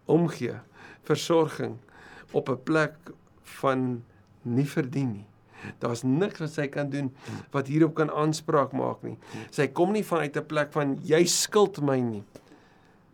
omgee, 0.06 0.60
versorging 1.04 1.78
op 2.32 2.50
'n 2.50 2.64
plek 2.64 2.96
van 3.42 4.04
nie 4.42 4.68
verdien 4.68 5.12
nie. 5.12 5.28
Daar's 5.80 6.04
niks 6.04 6.40
wat 6.40 6.52
sy 6.52 6.68
kan 6.68 6.90
doen 6.90 7.16
wat 7.52 7.68
hierop 7.68 7.96
kan 7.96 8.12
aanspraak 8.12 8.72
maak 8.72 9.04
nie. 9.04 9.18
Sy 9.50 9.68
kom 9.68 9.92
nie 9.92 10.06
vanuit 10.06 10.38
'n 10.38 10.46
plek 10.46 10.72
van 10.72 11.00
jy 11.04 11.26
skuld 11.26 11.82
my 11.82 12.00
nie. 12.00 12.24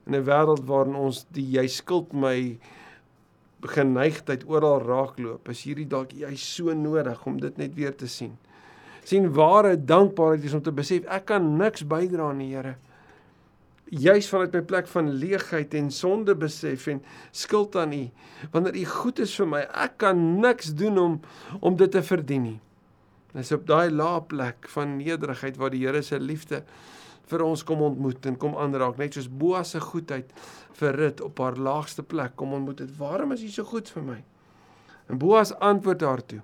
In 0.06 0.16
'n 0.16 0.26
wêreld 0.26 0.66
waarin 0.66 0.96
ons 0.96 1.26
die 1.32 1.46
jy 1.58 1.68
skuld 1.68 2.14
my 2.14 2.60
geneigtheid 3.62 4.44
oral 4.46 4.82
raakloop, 4.84 5.50
is 5.50 5.64
hierdie 5.64 5.88
dalk 5.88 6.12
jy 6.12 6.36
so 6.36 6.74
nodig 6.74 7.26
om 7.26 7.40
dit 7.40 7.58
net 7.58 7.76
weer 7.76 7.96
te 7.96 8.08
sien. 8.08 8.38
sien 9.04 9.34
ware 9.34 9.76
dankbaarheid 9.76 10.44
is 10.44 10.54
om 10.54 10.62
te 10.62 10.72
besef 10.72 11.06
ek 11.06 11.26
kan 11.26 11.58
niks 11.58 11.84
bydra 11.84 12.30
aan 12.30 12.40
die 12.40 12.56
Here 12.56 12.76
juis 13.94 14.28
vanuit 14.30 14.54
my 14.56 14.62
plek 14.66 14.88
van 14.90 15.12
leegheid 15.22 15.74
en 15.78 15.92
sonde 15.94 16.36
besef 16.36 16.88
en 16.90 17.02
skuld 17.32 17.76
aan 17.78 17.94
U. 17.94 18.04
Wanneer 18.52 18.78
U 18.82 18.86
goed 18.90 19.20
is 19.22 19.36
vir 19.38 19.50
my, 19.50 19.62
ek 19.86 20.00
kan 20.02 20.22
niks 20.42 20.74
doen 20.78 20.98
om 20.98 21.20
om 21.62 21.78
dit 21.78 21.92
te 21.92 22.02
verdien 22.06 22.48
nie. 22.48 22.60
Dis 23.34 23.54
op 23.54 23.68
daai 23.70 23.92
lae 23.94 24.22
plek 24.30 24.70
van 24.74 24.98
nederigheid 24.98 25.58
waar 25.58 25.74
die 25.74 25.84
Here 25.86 26.02
se 26.02 26.20
liefde 26.20 26.64
vir 27.32 27.44
ons 27.46 27.64
kom 27.64 27.82
ontmoet 27.82 28.26
en 28.30 28.38
kom 28.40 28.58
aanraak, 28.60 28.98
net 29.00 29.16
soos 29.16 29.30
Boas 29.30 29.74
se 29.74 29.82
goedheid 29.82 30.30
vir 30.80 30.98
Rut 31.00 31.22
op 31.24 31.40
haar 31.40 31.58
laagste 31.58 32.04
plek 32.04 32.36
kom 32.36 32.54
ontmoet 32.54 32.84
het. 32.84 32.92
Waarom 32.98 33.32
is 33.36 33.44
U 33.44 33.52
so 33.54 33.64
goed 33.64 33.90
vir 33.90 34.04
my? 34.04 34.20
En 35.10 35.20
Boas 35.22 35.54
antwoord 35.60 36.02
haar 36.02 36.26
toe. 36.26 36.42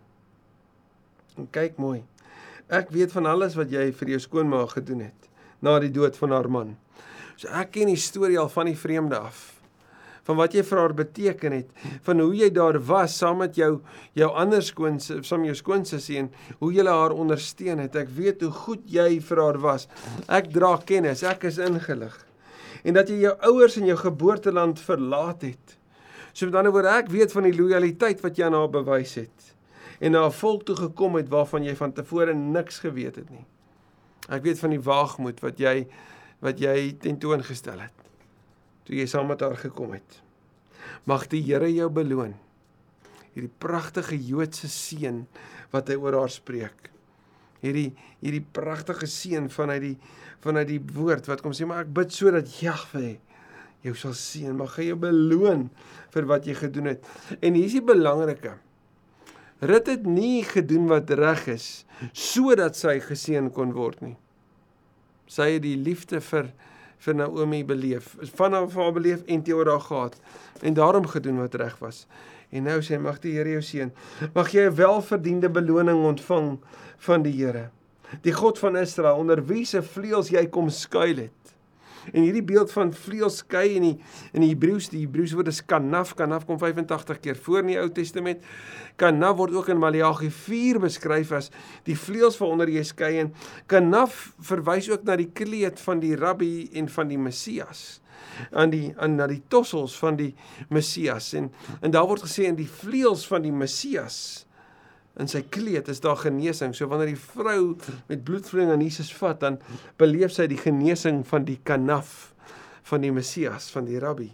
En 1.37 1.47
kyk 1.51 1.77
mooi. 1.77 2.03
Ek 2.69 2.91
weet 2.93 3.11
van 3.11 3.25
alles 3.25 3.55
wat 3.57 3.71
jy 3.73 3.89
vir 3.91 4.15
jou 4.15 4.19
skoonma 4.21 4.65
gedoen 4.69 5.07
het 5.07 5.29
na 5.65 5.79
die 5.83 5.91
dood 5.91 6.15
van 6.17 6.31
haar 6.31 6.47
man. 6.51 6.75
So 7.35 7.49
ek 7.55 7.73
ken 7.75 7.89
die 7.91 7.99
storie 7.99 8.39
al 8.39 8.51
van 8.51 8.69
die 8.69 8.77
vreemde 8.77 9.17
af. 9.19 9.58
Van 10.29 10.37
wat 10.37 10.53
jy 10.53 10.61
vir 10.61 10.77
haar 10.77 10.93
beteken 10.93 11.53
het, 11.55 11.69
van 12.05 12.19
hoe 12.21 12.35
jy 12.37 12.51
daar 12.53 12.77
was 12.85 13.15
saam 13.17 13.39
met 13.41 13.55
jou 13.57 13.79
jou 14.13 14.27
ander 14.37 14.61
skoons, 14.61 15.09
saam 15.25 15.47
jou 15.47 15.55
skoonsussie 15.57 16.19
en 16.21 16.27
hoe 16.59 16.69
jy 16.75 16.85
haar 16.85 17.15
ondersteun 17.17 17.81
het. 17.81 17.97
Ek 17.97 18.11
weet 18.13 18.45
hoe 18.45 18.51
goed 18.53 18.83
jy 18.85 19.07
vir 19.25 19.41
haar 19.41 19.57
was. 19.63 19.87
Ek 20.29 20.51
dra 20.53 20.75
kennis, 20.85 21.25
ek 21.25 21.47
is 21.49 21.57
ingelig. 21.57 22.13
En 22.85 22.93
dat 22.93 23.09
jy 23.09 23.23
jou 23.23 23.33
ouers 23.49 23.79
en 23.81 23.89
jou 23.89 23.97
geboorteland 23.97 24.79
verlaat 24.85 25.47
het. 25.49 25.77
So 26.31 26.45
met 26.45 26.59
ander 26.61 26.75
woorde, 26.77 26.93
ek 26.93 27.09
weet 27.09 27.33
van 27.33 27.49
die 27.49 27.57
lojaliteit 27.57 28.21
wat 28.21 28.37
jy 28.37 28.45
aan 28.45 28.57
haar 28.59 28.69
bewys 28.69 29.17
het 29.17 29.55
en 29.99 30.11
na 30.11 30.25
'n 30.25 30.31
volk 30.31 30.63
toe 30.63 30.75
gekom 30.75 31.15
het 31.15 31.27
waarvan 31.27 31.63
jy 31.63 31.75
van 31.75 31.91
tevore 31.91 32.33
niks 32.33 32.79
geweet 32.79 33.15
het 33.15 33.29
nie. 33.29 33.45
Ek 34.29 34.43
weet 34.43 34.59
van 34.59 34.69
die 34.69 34.79
waagmoed 34.79 35.41
wat 35.41 35.59
jy 35.59 35.87
wat 36.39 36.59
jy 36.59 36.95
tentoongestel 37.01 37.79
het 37.79 38.08
toe 38.89 38.97
jy 38.97 39.05
saam 39.09 39.29
met 39.29 39.43
haar 39.45 39.57
gekom 39.61 39.93
het. 39.93 40.19
Mag 41.05 41.27
die 41.29 41.43
Here 41.45 41.69
jou 41.69 41.87
beloon. 41.93 42.33
Hierdie 43.35 43.51
pragtige 43.61 44.17
Joodse 44.17 44.67
seën 44.73 45.21
wat 45.69 45.91
hy 45.91 45.99
oor 46.01 46.17
haar 46.17 46.33
spreek. 46.33 46.89
Hierdie 47.61 47.91
hierdie 48.23 48.43
pragtige 48.43 49.07
seën 49.07 49.51
vanuit 49.53 49.83
die 49.83 49.95
vanuit 50.43 50.67
die 50.71 50.81
woord 50.95 51.27
wat 51.29 51.43
kom 51.43 51.53
sê 51.55 51.67
maar 51.67 51.83
ek 51.85 51.91
bid 51.93 52.15
sodat 52.15 52.47
Jahwe 52.63 53.17
jou 53.83 53.93
sal 53.95 54.15
seën, 54.17 54.55
mag 54.57 54.73
hy 54.75 54.89
jou 54.89 54.97
beloon 54.99 55.67
vir 56.11 56.25
wat 56.27 56.47
jy 56.47 56.55
gedoen 56.57 56.89
het. 56.93 57.05
En 57.39 57.55
hier 57.55 57.67
is 57.69 57.77
die 57.77 57.83
belangrike. 57.85 58.57
Rut 59.63 59.91
het 59.91 60.07
nie 60.07 60.41
gedoen 60.47 60.87
wat 60.91 61.11
reg 61.15 61.45
is 61.55 61.69
sodat 62.15 62.79
sy 62.79 62.97
geseën 63.03 63.51
kon 63.55 63.75
word 63.75 64.01
nie 64.03 64.17
sy 65.29 65.53
het 65.55 65.63
die 65.63 65.77
liefde 65.77 66.19
vir 66.25 66.49
vir 66.99 67.15
Naomi 67.15 67.63
beleef, 67.65 68.15
van 68.35 68.53
haar 68.53 68.69
van 68.69 68.83
haar 68.83 68.93
beleef 68.93 69.23
en 69.25 69.43
teenoor 69.43 69.69
haar 69.69 69.85
gehad 69.87 70.19
en 70.61 70.73
daarom 70.73 71.07
gedoen 71.07 71.39
wat 71.39 71.55
reg 71.55 71.77
was. 71.79 72.05
En 72.49 72.65
nou 72.65 72.79
sê 72.81 72.97
mag 72.99 73.19
die 73.21 73.35
Here 73.37 73.49
jou 73.49 73.61
seën. 73.61 73.91
Mag 74.33 74.51
jy 74.51 74.67
'n 74.67 74.75
welverdiende 74.75 75.49
beloning 75.49 76.05
ontvang 76.05 76.59
van 76.97 77.21
die 77.21 77.33
Here. 77.33 77.69
Die 78.21 78.33
God 78.33 78.59
van 78.59 78.77
Israel 78.77 79.15
onder 79.15 79.45
wie 79.45 79.65
se 79.65 79.81
vleuels 79.81 80.29
jy 80.29 80.47
kom 80.47 80.69
skuil 80.69 81.17
het. 81.17 81.38
En 82.13 82.21
hierdie 82.21 82.43
beeld 82.45 82.71
van 82.71 82.93
vleuelskei 82.93 83.65
in 83.77 83.85
die 83.87 83.95
in 84.33 84.43
die 84.43 84.51
Hebreëus, 84.53 84.89
die 84.93 85.03
Hebreëse 85.05 85.37
woord 85.37 85.51
is 85.51 85.61
kanaf, 85.65 86.15
kanaf 86.19 86.45
kom 86.49 86.59
85 86.61 87.21
keer 87.23 87.39
voor 87.39 87.63
in 87.63 87.73
die 87.73 87.79
Ou 87.81 87.87
Testament. 87.93 88.43
Kanaf 88.99 89.37
word 89.39 89.55
ook 89.55 89.71
in 89.73 89.79
Maleagi 89.81 90.29
4 90.33 90.81
beskryf 90.83 91.31
as 91.37 91.49
die 91.87 91.97
vleuels 91.97 92.37
waaronder 92.39 92.71
jy 92.71 92.83
skei 92.87 93.15
en 93.23 93.33
kanaf 93.71 94.29
verwys 94.51 94.89
ook 94.91 95.07
na 95.07 95.17
die 95.19 95.31
kleed 95.33 95.79
van 95.83 96.03
die 96.03 96.15
rabbi 96.19 96.69
en 96.79 96.89
van 96.91 97.11
die 97.11 97.19
Messias 97.19 97.99
aan 98.51 98.71
die 98.73 98.93
aan 98.97 99.17
na 99.19 99.27
die 99.29 99.41
tossels 99.51 99.95
van 99.99 100.17
die 100.19 100.31
Messias 100.69 101.33
en 101.37 101.49
en 101.81 101.91
daar 101.93 102.07
word 102.09 102.23
gesê 102.25 102.47
in 102.49 102.59
die 102.59 102.69
vleuels 102.69 103.25
van 103.27 103.43
die 103.45 103.53
Messias 103.55 104.45
in 105.19 105.27
sy 105.27 105.41
kleed 105.51 105.89
is 105.91 106.01
daar 106.03 106.19
genesing. 106.19 106.75
So 106.75 106.87
wanneer 106.91 107.13
die 107.13 107.21
vrou 107.21 107.75
met 108.07 108.23
bloedvloeiing 108.27 108.71
aan 108.71 108.83
Jesus 108.83 109.11
vat, 109.17 109.39
dan 109.41 109.59
beleef 109.99 110.35
sy 110.35 110.47
die 110.51 110.59
genesing 110.59 111.23
van 111.27 111.47
die 111.47 111.59
kanaf 111.63 112.33
van 112.89 113.03
die 113.05 113.13
Messias, 113.13 113.69
van 113.73 113.87
die 113.89 113.99
Rabbi. 114.01 114.29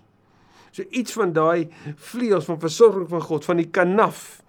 So 0.76 0.84
iets 0.92 1.16
van 1.16 1.34
daai 1.36 1.70
vleuels 1.96 2.48
van 2.50 2.60
versorging 2.60 3.08
van 3.12 3.24
God, 3.24 3.48
van 3.48 3.62
die 3.62 3.72
kanaf 3.72 4.42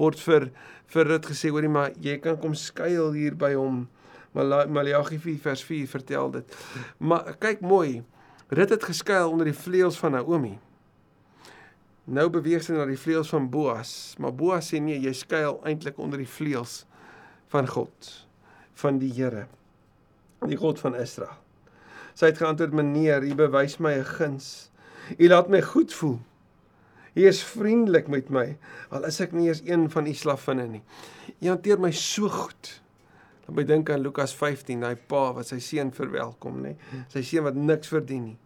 word 0.00 0.20
vir 0.20 0.50
vir 0.92 1.08
dit 1.10 1.26
gesê 1.26 1.50
hoorie 1.50 1.70
maar 1.72 1.96
jy 1.98 2.14
kan 2.22 2.36
kom 2.38 2.54
skuil 2.54 3.10
hier 3.16 3.34
by 3.38 3.56
hom. 3.58 3.86
Maleagi 4.36 5.18
4 5.18 5.40
vers 5.42 5.64
4 5.64 5.88
vertel 5.90 6.30
dit. 6.36 6.56
Maar 7.00 7.34
kyk 7.40 7.64
mooi. 7.64 8.04
Rit 8.52 8.70
het 8.70 8.84
geskuil 8.84 9.32
onder 9.32 9.48
die 9.48 9.56
vleuels 9.56 9.98
van 9.98 10.14
Naomi. 10.14 10.52
Nou 12.06 12.28
beweeg 12.30 12.62
sy 12.62 12.76
na 12.76 12.84
die 12.86 12.98
vleuels 13.00 13.32
van 13.34 13.48
Boas, 13.50 14.14
maar 14.22 14.34
Boas 14.38 14.70
sê 14.70 14.78
nee, 14.78 14.98
jy 15.02 15.10
skuil 15.16 15.58
eintlik 15.66 15.98
onder 15.98 16.20
die 16.22 16.30
vleuels 16.30 16.84
van 17.50 17.66
God, 17.66 18.12
van 18.78 19.00
die 19.02 19.10
Here, 19.16 19.48
die 20.46 20.58
God 20.60 20.78
van 20.78 20.94
Israel. 20.94 21.34
Sy 22.16 22.30
het 22.30 22.38
geantwoord: 22.38 22.72
"Meneer, 22.72 23.26
u 23.26 23.34
bewys 23.34 23.78
my 23.82 23.92
'n 23.98 24.04
guns. 24.04 24.70
U 25.18 25.28
laat 25.28 25.48
my 25.48 25.60
goed 25.60 25.92
voel. 25.92 26.20
U 27.14 27.26
is 27.26 27.42
vriendelik 27.42 28.08
met 28.08 28.30
my, 28.30 28.56
al 28.90 29.04
is 29.04 29.20
ek 29.20 29.32
nie 29.32 29.48
eens 29.48 29.62
een 29.64 29.90
van 29.90 30.06
u 30.06 30.14
slavinne 30.14 30.66
nie. 30.66 30.82
U 31.42 31.48
hanteer 31.48 31.80
my 31.80 31.90
so 31.90 32.28
goed." 32.28 32.80
Dan 33.46 33.54
moet 33.54 33.66
dink 33.66 33.90
aan 33.90 34.00
Lukas 34.00 34.34
15, 34.34 34.80
daai 34.80 34.96
pa 34.96 35.32
wat 35.32 35.46
sy 35.46 35.58
seun 35.58 35.92
verwelkom, 35.92 36.62
nê? 36.62 36.74
Sy 37.08 37.22
seun 37.22 37.44
wat 37.44 37.54
niks 37.54 37.88
verdien 37.88 38.24
nie. 38.24 38.38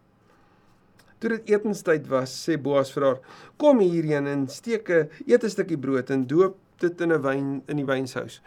Toe 1.21 1.35
dit 1.35 1.53
etenstyd 1.53 2.07
was, 2.09 2.33
sê 2.33 2.57
Boas 2.57 2.89
vir 2.95 3.05
haar: 3.05 3.19
"Kom 3.61 3.79
hierheen 3.79 4.27
en 4.27 4.47
steek 4.49 4.89
'n 4.89 5.09
eet 5.27 5.43
'n 5.43 5.49
stukkie 5.49 5.77
brood 5.77 6.09
en 6.09 6.27
doop 6.27 6.57
dit 6.79 7.01
in 7.01 7.13
'n 7.13 7.21
wyn 7.21 7.61
in 7.67 7.77
die 7.77 7.85
wynshuis." 7.85 8.41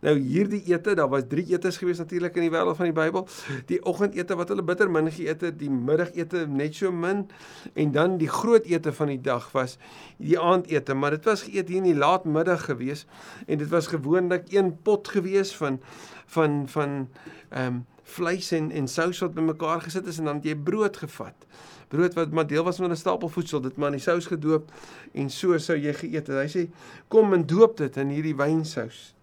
Nou 0.00 0.14
hierdie 0.14 0.60
ete, 0.70 0.94
daar 0.94 1.08
was 1.10 1.24
3 1.28 1.44
etes 1.56 1.78
gewees 1.80 1.98
natuurlik 1.98 2.36
in 2.38 2.46
die 2.46 2.52
wêreld 2.52 2.76
van 2.78 2.86
die 2.86 2.94
Bybel. 2.94 3.26
Die 3.66 3.80
oggendete 3.82 4.36
wat 4.38 4.52
hulle 4.52 4.62
bitter 4.62 4.90
min 4.90 5.10
geëet 5.10 5.40
het, 5.40 5.58
die 5.58 5.70
middagete 5.70 6.44
net 6.46 6.76
so 6.78 6.92
min 6.92 7.26
en 7.74 7.92
dan 7.92 8.16
die 8.20 8.30
groot 8.30 8.66
ete 8.66 8.92
van 8.92 9.10
die 9.10 9.20
dag 9.20 9.50
was 9.52 9.78
die 10.18 10.38
aandete, 10.38 10.94
maar 10.94 11.10
dit 11.10 11.24
was 11.24 11.42
geëet 11.42 11.68
hier 11.68 11.82
in 11.82 11.90
die 11.90 11.98
laatmiddag 11.98 12.68
gewees 12.70 13.06
en 13.46 13.58
dit 13.58 13.68
was 13.68 13.90
gewoonlik 13.90 14.52
een 14.52 14.76
pot 14.82 15.08
gewees 15.08 15.54
van 15.56 15.80
van 16.26 16.68
van 16.68 17.08
ehm 17.50 17.66
um, 17.66 17.86
vleis 18.08 18.52
en 18.52 18.70
en 18.70 18.88
sous 18.88 19.20
wat 19.24 19.34
bymekaar 19.34 19.80
gesit 19.84 20.06
is 20.06 20.18
en 20.18 20.24
dan 20.24 20.40
het 20.40 20.44
jy 20.44 20.56
brood 20.70 20.96
gevat 20.96 21.46
brood 21.88 22.14
wat 22.14 22.30
maar 22.30 22.46
deel 22.46 22.64
was 22.64 22.76
van 22.76 22.90
'n 22.90 22.96
stapel 22.96 23.28
voedsel, 23.28 23.60
dit 23.60 23.76
maar 23.76 23.88
in 23.88 23.96
die 23.96 24.02
sous 24.02 24.26
gedoop 24.26 24.70
en 25.12 25.30
so 25.30 25.58
sou 25.58 25.78
jy 25.78 25.92
geëet 25.92 26.26
het. 26.26 26.36
Hy 26.36 26.48
sê 26.48 26.70
kom 27.08 27.32
en 27.32 27.46
doop 27.46 27.76
dit 27.76 27.96
in 27.96 28.08
hierdie 28.08 28.36
wynsous. 28.36 29.14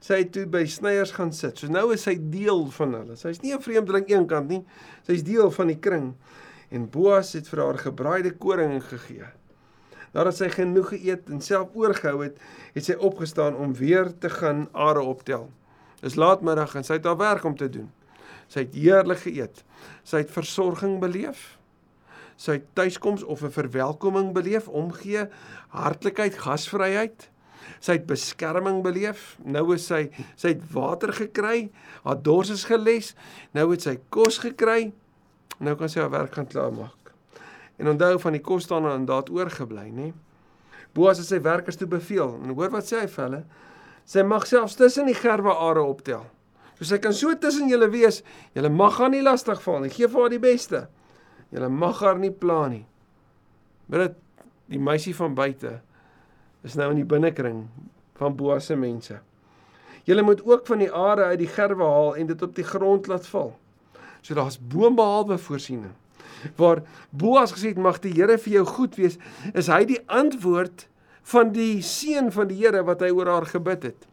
Sy 0.00 0.14
het 0.14 0.32
toe 0.32 0.46
by 0.46 0.64
snyers 0.66 1.12
gaan 1.12 1.32
sit. 1.32 1.58
So 1.58 1.66
nou 1.66 1.92
is 1.92 2.04
hy 2.04 2.16
deel 2.30 2.66
van 2.70 2.94
hulle. 2.94 3.16
Sy's 3.16 3.40
nie 3.42 3.54
'n 3.54 3.62
vreemdeling 3.62 4.08
eenkant 4.08 4.48
nie. 4.48 4.64
Sy's 5.06 5.22
deel 5.22 5.50
van 5.50 5.66
die 5.66 5.78
kring. 5.78 6.14
En 6.70 6.90
Boas 6.90 7.32
het 7.32 7.48
vir 7.48 7.64
haar 7.64 7.78
gebraaide 7.78 8.30
koring 8.30 8.82
gegee. 8.82 9.26
Nadat 10.12 10.36
sy 10.36 10.48
genoeg 10.48 10.88
geëet 10.88 11.30
en 11.30 11.40
self 11.40 11.68
oorgehou 11.74 12.22
het, 12.22 12.36
het 12.74 12.84
sy 12.84 12.92
opgestaan 12.92 13.54
om 13.56 13.74
weer 13.74 14.18
te 14.18 14.30
gaan 14.30 14.68
are 14.72 15.00
optel. 15.00 15.50
Dis 16.00 16.14
laatmiddag 16.14 16.74
en 16.74 16.84
sy 16.84 16.92
het 16.94 17.04
haar 17.04 17.16
werk 17.16 17.44
om 17.44 17.56
te 17.56 17.68
doen. 17.68 17.90
Sy 18.52 18.66
het 18.66 18.76
heerlik 18.76 19.24
geëet. 19.24 19.64
Sy 20.04 20.24
het 20.24 20.32
versorging 20.34 20.98
beleef 21.00 21.52
sy 22.42 22.62
tuiskoms 22.74 23.22
of 23.22 23.42
'n 23.42 23.50
verwelkoming 23.50 24.32
beleef, 24.32 24.68
omgee, 24.68 25.28
hartlikheid, 25.68 26.38
gasvryheid. 26.38 27.30
Sy 27.80 27.92
het 27.92 28.06
beskerming 28.06 28.82
beleef. 28.82 29.36
Nou 29.44 29.74
is 29.74 29.86
sy 29.86 30.10
sy 30.36 30.48
het 30.48 30.72
water 30.72 31.12
gekry, 31.12 31.70
haar 32.04 32.22
dors 32.22 32.50
is 32.50 32.64
geles. 32.64 33.14
Nou 33.52 33.70
het 33.70 33.82
sy 33.82 33.98
kos 34.08 34.38
gekry. 34.38 34.92
Nou 35.58 35.76
kan 35.76 35.88
sy 35.88 36.00
haar 36.00 36.10
werk 36.10 36.34
gaan 36.34 36.46
klaarmaak. 36.46 37.12
En 37.78 37.88
onthou 37.88 38.18
van 38.18 38.32
die 38.32 38.40
kos 38.40 38.62
staan 38.62 38.86
aan 38.86 39.04
daad 39.04 39.30
oorgebly, 39.30 39.90
nê? 39.90 40.12
Boas 40.92 41.18
het 41.18 41.26
sy 41.26 41.40
werkers 41.40 41.76
toe 41.76 41.86
beveel. 41.86 42.40
En 42.42 42.54
hoor 42.54 42.70
wat 42.70 42.84
sê 42.84 43.00
hy 43.00 43.06
vir 43.06 43.24
hulle? 43.24 43.44
Sy 44.04 44.22
mag 44.22 44.46
selfs 44.46 44.74
tussen 44.74 45.06
die 45.06 45.14
gerwe 45.14 45.54
are 45.54 45.82
optel. 45.82 46.26
So 46.78 46.88
sy 46.88 46.98
kan 47.02 47.14
so 47.16 47.34
tussen 47.38 47.70
julle 47.70 47.90
wees. 47.92 48.22
Julle 48.56 48.70
mag 48.72 48.98
haar 48.98 49.12
nie 49.12 49.22
lastig 49.22 49.60
val 49.64 49.82
nie. 49.84 49.92
Geef 49.92 50.14
haar 50.16 50.32
die 50.32 50.42
beste. 50.42 50.86
Julle 51.52 51.68
mag 51.68 52.00
haar 52.00 52.18
nie 52.18 52.32
pla 52.32 52.66
nie. 52.72 52.84
Dit 53.92 54.16
die 54.72 54.80
meisie 54.80 55.12
van 55.16 55.34
buite 55.36 55.80
is 56.64 56.76
nou 56.78 56.92
in 56.92 57.02
die 57.02 57.08
binnekring 57.08 57.66
van 58.20 58.36
Boas 58.38 58.70
se 58.70 58.76
mense. 58.78 59.18
Julle 60.06 60.22
moet 60.26 60.42
ook 60.46 60.66
van 60.66 60.80
die 60.82 60.90
are 60.90 61.24
uit 61.32 61.42
die 61.42 61.50
gerwe 61.50 61.84
haal 61.86 62.14
en 62.18 62.30
dit 62.30 62.42
op 62.42 62.54
die 62.56 62.66
grond 62.66 63.06
laat 63.10 63.26
val. 63.30 63.52
So 64.22 64.34
daar's 64.38 64.58
boonbehalwe 64.58 65.38
voorsiening. 65.38 65.92
Waar 66.58 66.82
Boas 67.10 67.52
gesê 67.54 67.74
het 67.74 67.82
mag 67.82 68.00
die 68.02 68.14
Here 68.14 68.38
vir 68.38 68.58
jou 68.58 68.64
goed 68.66 68.96
wees, 68.98 69.18
is 69.54 69.70
hy 69.70 69.84
die 69.86 70.00
antwoord 70.10 70.86
van 71.34 71.52
die 71.54 71.82
seun 71.86 72.32
van 72.34 72.48
die 72.50 72.58
Here 72.62 72.82
wat 72.86 73.02
hy 73.02 73.12
oor 73.14 73.30
haar 73.30 73.46
gebid 73.46 73.90
het. 73.90 74.08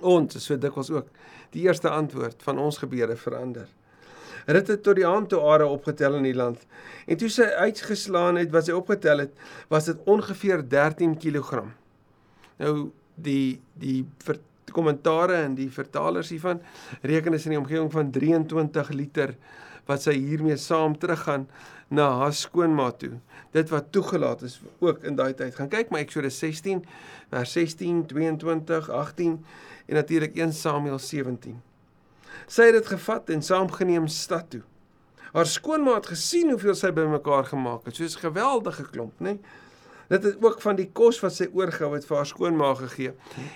Ons 0.00 0.36
is 0.36 0.44
so 0.44 0.56
dikwels 0.60 0.90
ook 0.90 1.08
die 1.54 1.64
eerste 1.66 1.90
antwoord 1.90 2.42
van 2.44 2.58
ons 2.58 2.78
gebede 2.78 3.16
verander. 3.16 3.68
Rit 4.48 4.68
het 4.68 4.82
tot 4.82 4.96
die 4.96 5.06
hand 5.06 5.28
toe 5.28 5.40
are 5.44 5.66
opgetel 5.68 6.16
in 6.20 6.24
die 6.28 6.36
land. 6.36 6.60
En 7.06 7.18
toe 7.20 7.28
sy 7.32 7.48
uitgeslaan 7.60 8.38
het 8.40 8.52
wat 8.52 8.68
sy 8.68 8.76
opgetel 8.76 9.26
het, 9.26 9.34
was 9.68 9.90
dit 9.90 10.00
ongeveer 10.08 10.64
13 10.68 11.18
kg. 11.20 11.64
Nou 12.62 12.74
die 13.18 13.60
die 13.78 14.06
kommentare 14.72 15.40
en 15.46 15.54
die 15.56 15.70
vertalers 15.72 16.28
hiervan 16.32 16.60
reken 17.00 17.34
is 17.34 17.46
in 17.48 17.54
die 17.56 17.60
omgewing 17.60 17.88
van 17.92 18.10
23 18.12 18.90
liter 18.96 19.34
wat 19.88 20.04
sy 20.04 20.12
hiermee 20.20 20.58
saam 20.60 20.96
teruggaan 21.00 21.46
na 21.88 22.10
haar 22.20 22.34
skoonma 22.36 22.90
toe. 23.00 23.14
Dit 23.56 23.70
wat 23.72 23.88
toegelaat 23.92 24.44
is 24.44 24.58
ook 24.84 25.04
in 25.08 25.16
daai 25.16 25.32
tyd. 25.34 25.54
Gaan 25.56 25.70
kyk 25.72 25.88
maar 25.90 26.04
Eksodus 26.04 26.36
16 26.42 26.84
vers 27.32 27.52
16, 27.56 28.04
22, 28.10 28.90
18 28.92 29.38
en 29.88 29.94
natuurlik 29.94 30.36
1 30.36 30.52
Samuel 30.52 30.98
17. 30.98 31.56
Sy 32.46 32.68
het 32.68 32.76
dit 32.76 32.90
gevat 32.92 33.30
en 33.32 33.42
saamgeneem 33.42 34.06
stad 34.12 34.50
toe. 34.52 34.62
Haar 35.32 35.48
skoonma 35.48 35.94
het 35.98 36.08
gesien 36.12 36.52
hoeveel 36.52 36.76
sy 36.76 36.90
bymekaar 36.92 37.48
gemaak 37.48 37.88
het. 37.88 37.96
Soos 37.96 38.16
'n 38.16 38.28
geweldige 38.28 38.84
klomp, 38.90 39.12
né? 39.20 39.38
Dit 40.08 40.22
het 40.22 40.44
ook 40.44 40.60
van 40.60 40.76
die 40.76 40.88
kos 40.92 41.20
wat 41.20 41.34
sy 41.34 41.48
oorgehou 41.52 41.92
het 41.94 42.06
vir 42.06 42.16
haar 42.16 42.26
skoonma 42.26 42.74
gegee. 42.74 43.12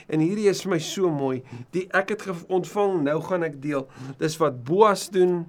En 0.08 0.20
hierdie 0.20 0.48
is 0.48 0.62
vir 0.62 0.70
my 0.70 0.78
so 0.78 1.08
mooi. 1.10 1.42
Die 1.70 1.86
ek 1.92 2.08
het 2.08 2.26
ontvang, 2.48 3.02
nou 3.02 3.20
gaan 3.22 3.42
ek 3.42 3.62
deel. 3.62 3.88
Dis 4.18 4.36
wat 4.36 4.64
Boas 4.64 5.08
doen. 5.10 5.46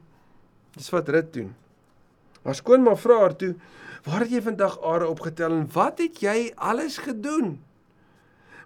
Dis 0.77 0.89
wat 0.89 1.09
Rut 1.09 1.33
doen. 1.33 1.55
Haar 2.43 2.55
skoonma 2.55 2.95
vra 2.95 3.19
haar 3.19 3.35
toe: 3.35 3.55
"Waar 4.03 4.19
het 4.19 4.31
jy 4.31 4.41
vandag 4.41 4.81
are 4.81 5.07
opgetel 5.07 5.51
en 5.51 5.67
wat 5.73 5.97
het 5.97 6.19
jy 6.19 6.51
alles 6.55 6.97
gedoen?" 6.97 7.59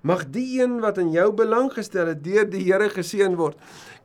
Mag 0.01 0.27
die 0.33 0.61
een 0.61 0.79
wat 0.83 0.97
in 1.01 1.11
jou 1.11 1.31
belang 1.33 1.71
gestel 1.73 2.11
het 2.11 2.23
deur 2.23 2.49
die 2.49 2.65
Here 2.67 2.89
geseën 2.93 3.35
word. 3.37 3.57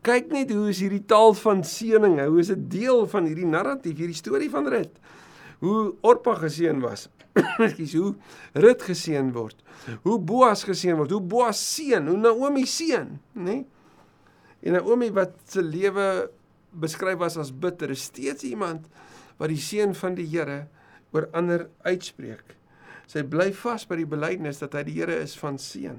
Kyk 0.02 0.32
net 0.34 0.50
hoe 0.50 0.68
is 0.72 0.80
hierdie 0.82 1.04
taal 1.06 1.34
van 1.38 1.62
seëning, 1.66 2.18
hoe 2.24 2.40
is 2.42 2.50
dit 2.54 2.62
deel 2.80 3.04
van 3.10 3.28
hierdie 3.28 3.48
narratief, 3.48 3.98
hierdie 4.00 4.18
storie 4.18 4.50
van 4.50 4.66
Rut. 4.72 4.96
Hoe 5.62 5.92
Orpa 6.02 6.34
geseën 6.40 6.80
was. 6.82 7.08
Ekskuus, 7.62 7.94
hoe 7.94 8.14
Rut 8.64 8.82
geseën 8.82 9.30
word. 9.34 9.58
Hoe 10.02 10.18
Boas 10.18 10.64
geseën 10.66 10.98
word, 10.98 11.14
hoe 11.14 11.22
Boas 11.22 11.60
seën, 11.76 12.06
hoe 12.08 12.18
Naomi 12.18 12.66
seën, 12.66 13.08
nê? 13.38 13.44
Nee? 13.46 13.62
En 14.62 14.76
Naomi 14.78 15.10
wat 15.14 15.34
se 15.50 15.62
lewe 15.62 16.30
beskryf 16.82 17.18
was 17.18 17.36
as 17.40 17.50
bitter, 17.50 17.90
is 17.90 18.06
steeds 18.10 18.46
iemand 18.46 18.86
wat 19.40 19.50
die 19.50 19.60
seën 19.60 19.94
van 19.98 20.16
die 20.18 20.28
Here 20.30 20.64
oor 21.12 21.28
ander 21.36 21.66
uitspreek. 21.86 22.56
Sy 23.10 23.24
bly 23.28 23.50
vas 23.56 23.84
by 23.88 23.98
die 24.00 24.08
belydenis 24.08 24.60
dat 24.62 24.76
hy 24.78 24.86
die 24.86 24.96
Here 25.00 25.16
is 25.22 25.34
van 25.38 25.58
seën. 25.60 25.98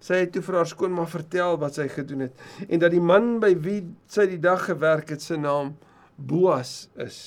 Sy 0.00 0.22
het 0.22 0.32
toe 0.32 0.42
vir 0.44 0.56
haar 0.60 0.68
skoonma 0.68 1.04
vertel 1.10 1.58
wat 1.60 1.76
sy 1.76 1.86
gedoen 1.92 2.24
het 2.28 2.68
en 2.68 2.80
dat 2.80 2.94
die 2.94 3.02
man 3.04 3.34
by 3.42 3.52
wie 3.60 3.82
sy 4.08 4.24
die 4.30 4.40
dag 4.40 4.64
gewerk 4.70 5.12
het 5.12 5.24
se 5.24 5.36
naam 5.36 5.74
Boas 6.16 6.88
is. 7.00 7.18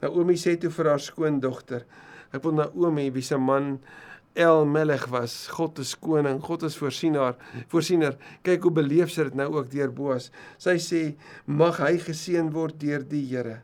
Naomi 0.00 0.38
sê 0.40 0.56
toe 0.60 0.72
vir 0.72 0.88
haar 0.92 1.02
skoondogter: 1.04 1.84
"Ek 2.32 2.44
wil 2.44 2.56
Naomi 2.56 3.10
wie 3.12 3.24
se 3.24 3.36
man 3.36 3.78
El 4.34 4.64
Melech 4.64 5.08
was, 5.10 5.48
God 5.48 5.78
is 5.82 5.94
koning, 5.98 6.40
God 6.40 6.62
is 6.62 6.76
voorsienaar, 6.78 7.34
voorsiener. 7.68 8.14
Kyk 8.46 8.62
hoe 8.62 8.70
beleef 8.70 9.10
sy 9.10 9.24
dit 9.26 9.34
nou 9.34 9.48
ook 9.56 9.72
deur 9.72 9.90
Boas. 9.90 10.30
Sy 10.56 10.78
sê: 10.78 11.16
"Mag 11.46 11.80
hy 11.80 11.98
geseën 11.98 12.52
word 12.52 12.78
deur 12.80 13.02
die 13.02 13.26
Here 13.26 13.60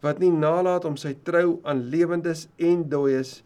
wat 0.00 0.18
nie 0.18 0.30
nalat 0.32 0.84
om 0.88 0.96
sy 0.96 1.14
trou 1.24 1.60
aan 1.68 1.84
lewendes 1.92 2.46
en 2.56 2.86
dooies 2.88 3.40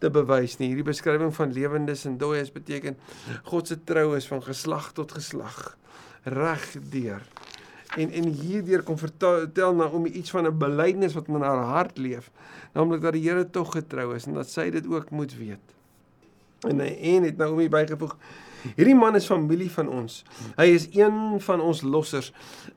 te 0.00 0.10
bewys 0.12 0.56
nie. 0.58 0.70
Hierdie 0.72 0.86
beskrywing 0.86 1.32
van 1.36 1.52
lewendes 1.52 2.06
en 2.08 2.16
dooies 2.20 2.52
beteken 2.52 2.96
God 3.50 3.68
se 3.68 3.76
trou 3.84 4.14
is 4.16 4.28
van 4.30 4.42
geslag 4.42 4.92
tot 4.96 5.12
geslag 5.12 5.76
reg 6.24 6.64
deur. 6.92 7.22
En 7.98 8.12
en 8.14 8.28
hierdeur 8.40 8.84
kom 8.86 8.98
vertel 8.98 9.74
Naomi 9.74 10.10
iets 10.10 10.30
van 10.30 10.46
'n 10.46 10.58
belydenis 10.58 11.14
wat 11.14 11.28
in 11.28 11.42
haar 11.42 11.64
hart 11.64 11.98
leef, 11.98 12.30
naamlik 12.72 13.02
dat 13.02 13.12
die 13.12 13.28
Here 13.28 13.50
tog 13.50 13.72
getrou 13.72 14.14
is 14.14 14.26
en 14.26 14.34
dat 14.34 14.48
sy 14.48 14.70
dit 14.70 14.86
ook 14.86 15.10
moet 15.10 15.36
weet. 15.36 15.74
En 16.60 16.80
en 16.80 17.22
het 17.22 17.36
Naomi 17.36 17.68
bygevoeg 17.68 18.16
Hierdie 18.76 18.96
man 18.96 19.16
is 19.18 19.28
familie 19.30 19.70
van 19.72 19.88
ons. 19.88 20.20
Hy 20.58 20.68
is 20.74 20.88
een 20.96 21.38
van 21.44 21.62
ons 21.64 21.82
lossers. 21.86 22.30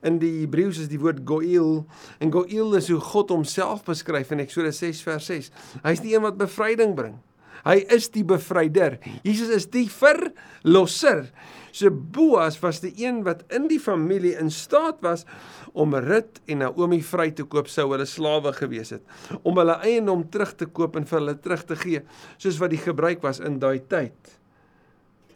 In 0.06 0.18
die 0.22 0.32
Hebreëus 0.42 0.80
is 0.84 0.90
die 0.92 1.00
woord 1.00 1.22
Goel 1.28 1.84
en 2.20 2.32
Goel 2.32 2.78
is 2.80 2.90
hoe 2.92 3.00
God 3.02 3.34
homself 3.34 3.84
beskryf 3.86 4.32
in 4.34 4.42
Eksodus 4.44 4.80
6 4.82 5.04
vers 5.06 5.30
6. 5.30 5.52
Hy 5.84 5.94
is 5.96 6.04
die 6.04 6.14
een 6.16 6.24
wat 6.24 6.40
bevryding 6.40 6.96
bring. 6.98 7.18
Hy 7.64 7.78
is 7.94 8.10
die 8.12 8.24
bevryder. 8.28 8.98
Jesus 9.24 9.48
is 9.54 9.66
die 9.72 9.86
verlosser. 9.88 11.30
So 11.74 11.90
Boas 11.90 12.58
was 12.62 12.82
die 12.84 12.92
een 13.00 13.22
wat 13.26 13.42
in 13.54 13.70
die 13.70 13.80
familie 13.82 14.34
in 14.38 14.52
staat 14.52 15.00
was 15.02 15.24
om 15.72 15.96
Rut 15.96 16.38
en 16.46 16.60
Naomi 16.62 17.00
vry 17.02 17.30
te 17.34 17.48
koop 17.50 17.70
sou 17.72 17.88
hulle 17.90 18.06
slawe 18.06 18.52
gewees 18.54 18.92
het, 18.94 19.02
om 19.42 19.58
hulle 19.58 19.80
eiendom 19.82 20.22
terug 20.30 20.54
te 20.60 20.68
koop 20.70 21.00
en 21.00 21.08
vir 21.08 21.18
hulle 21.18 21.34
terug 21.42 21.66
te 21.66 21.78
gee, 21.80 22.04
soos 22.38 22.60
wat 22.62 22.70
die 22.76 22.84
gebruik 22.84 23.24
was 23.26 23.42
in 23.42 23.58
daai 23.62 23.80
tyd 23.90 24.36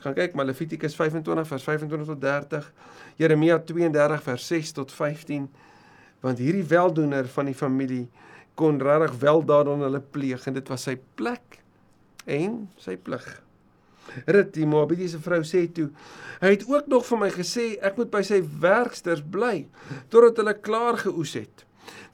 gaan 0.03 0.15
kyk 0.15 0.37
maar 0.39 0.47
Levitikus 0.49 0.97
25 0.99 1.49
vers 1.49 1.67
25 1.67 2.07
tot 2.13 2.21
30, 2.23 2.71
Jeremia 3.19 3.59
32 3.59 4.23
vers 4.23 4.47
6 4.53 4.73
tot 4.79 4.93
15, 4.95 5.49
want 6.25 6.39
hierdie 6.43 6.67
weldoener 6.67 7.29
van 7.35 7.51
die 7.51 7.57
familie 7.57 8.07
kon 8.59 8.81
regtig 8.83 9.19
weldaad 9.23 9.71
aan 9.71 9.85
hulle 9.87 10.01
pleeg 10.03 10.47
en 10.47 10.57
dit 10.59 10.73
was 10.73 10.89
sy 10.89 10.97
plek 11.19 11.61
en 12.27 12.65
sy 12.83 12.97
plig. 12.97 13.27
Rut 14.27 14.55
die 14.57 14.67
Moabitiese 14.67 15.21
vrou 15.23 15.43
sê 15.47 15.67
toe, 15.75 15.91
hy 16.41 16.55
het 16.55 16.65
ook 16.69 16.89
nog 16.91 17.07
vir 17.07 17.21
my 17.23 17.31
gesê 17.35 17.71
ek 17.85 17.99
moet 18.01 18.11
by 18.13 18.23
sy 18.27 18.41
werksters 18.63 19.23
bly 19.23 19.67
totdat 20.13 20.41
hulle 20.41 20.57
klaar 20.65 20.99
geoes 21.03 21.37
het. 21.39 21.65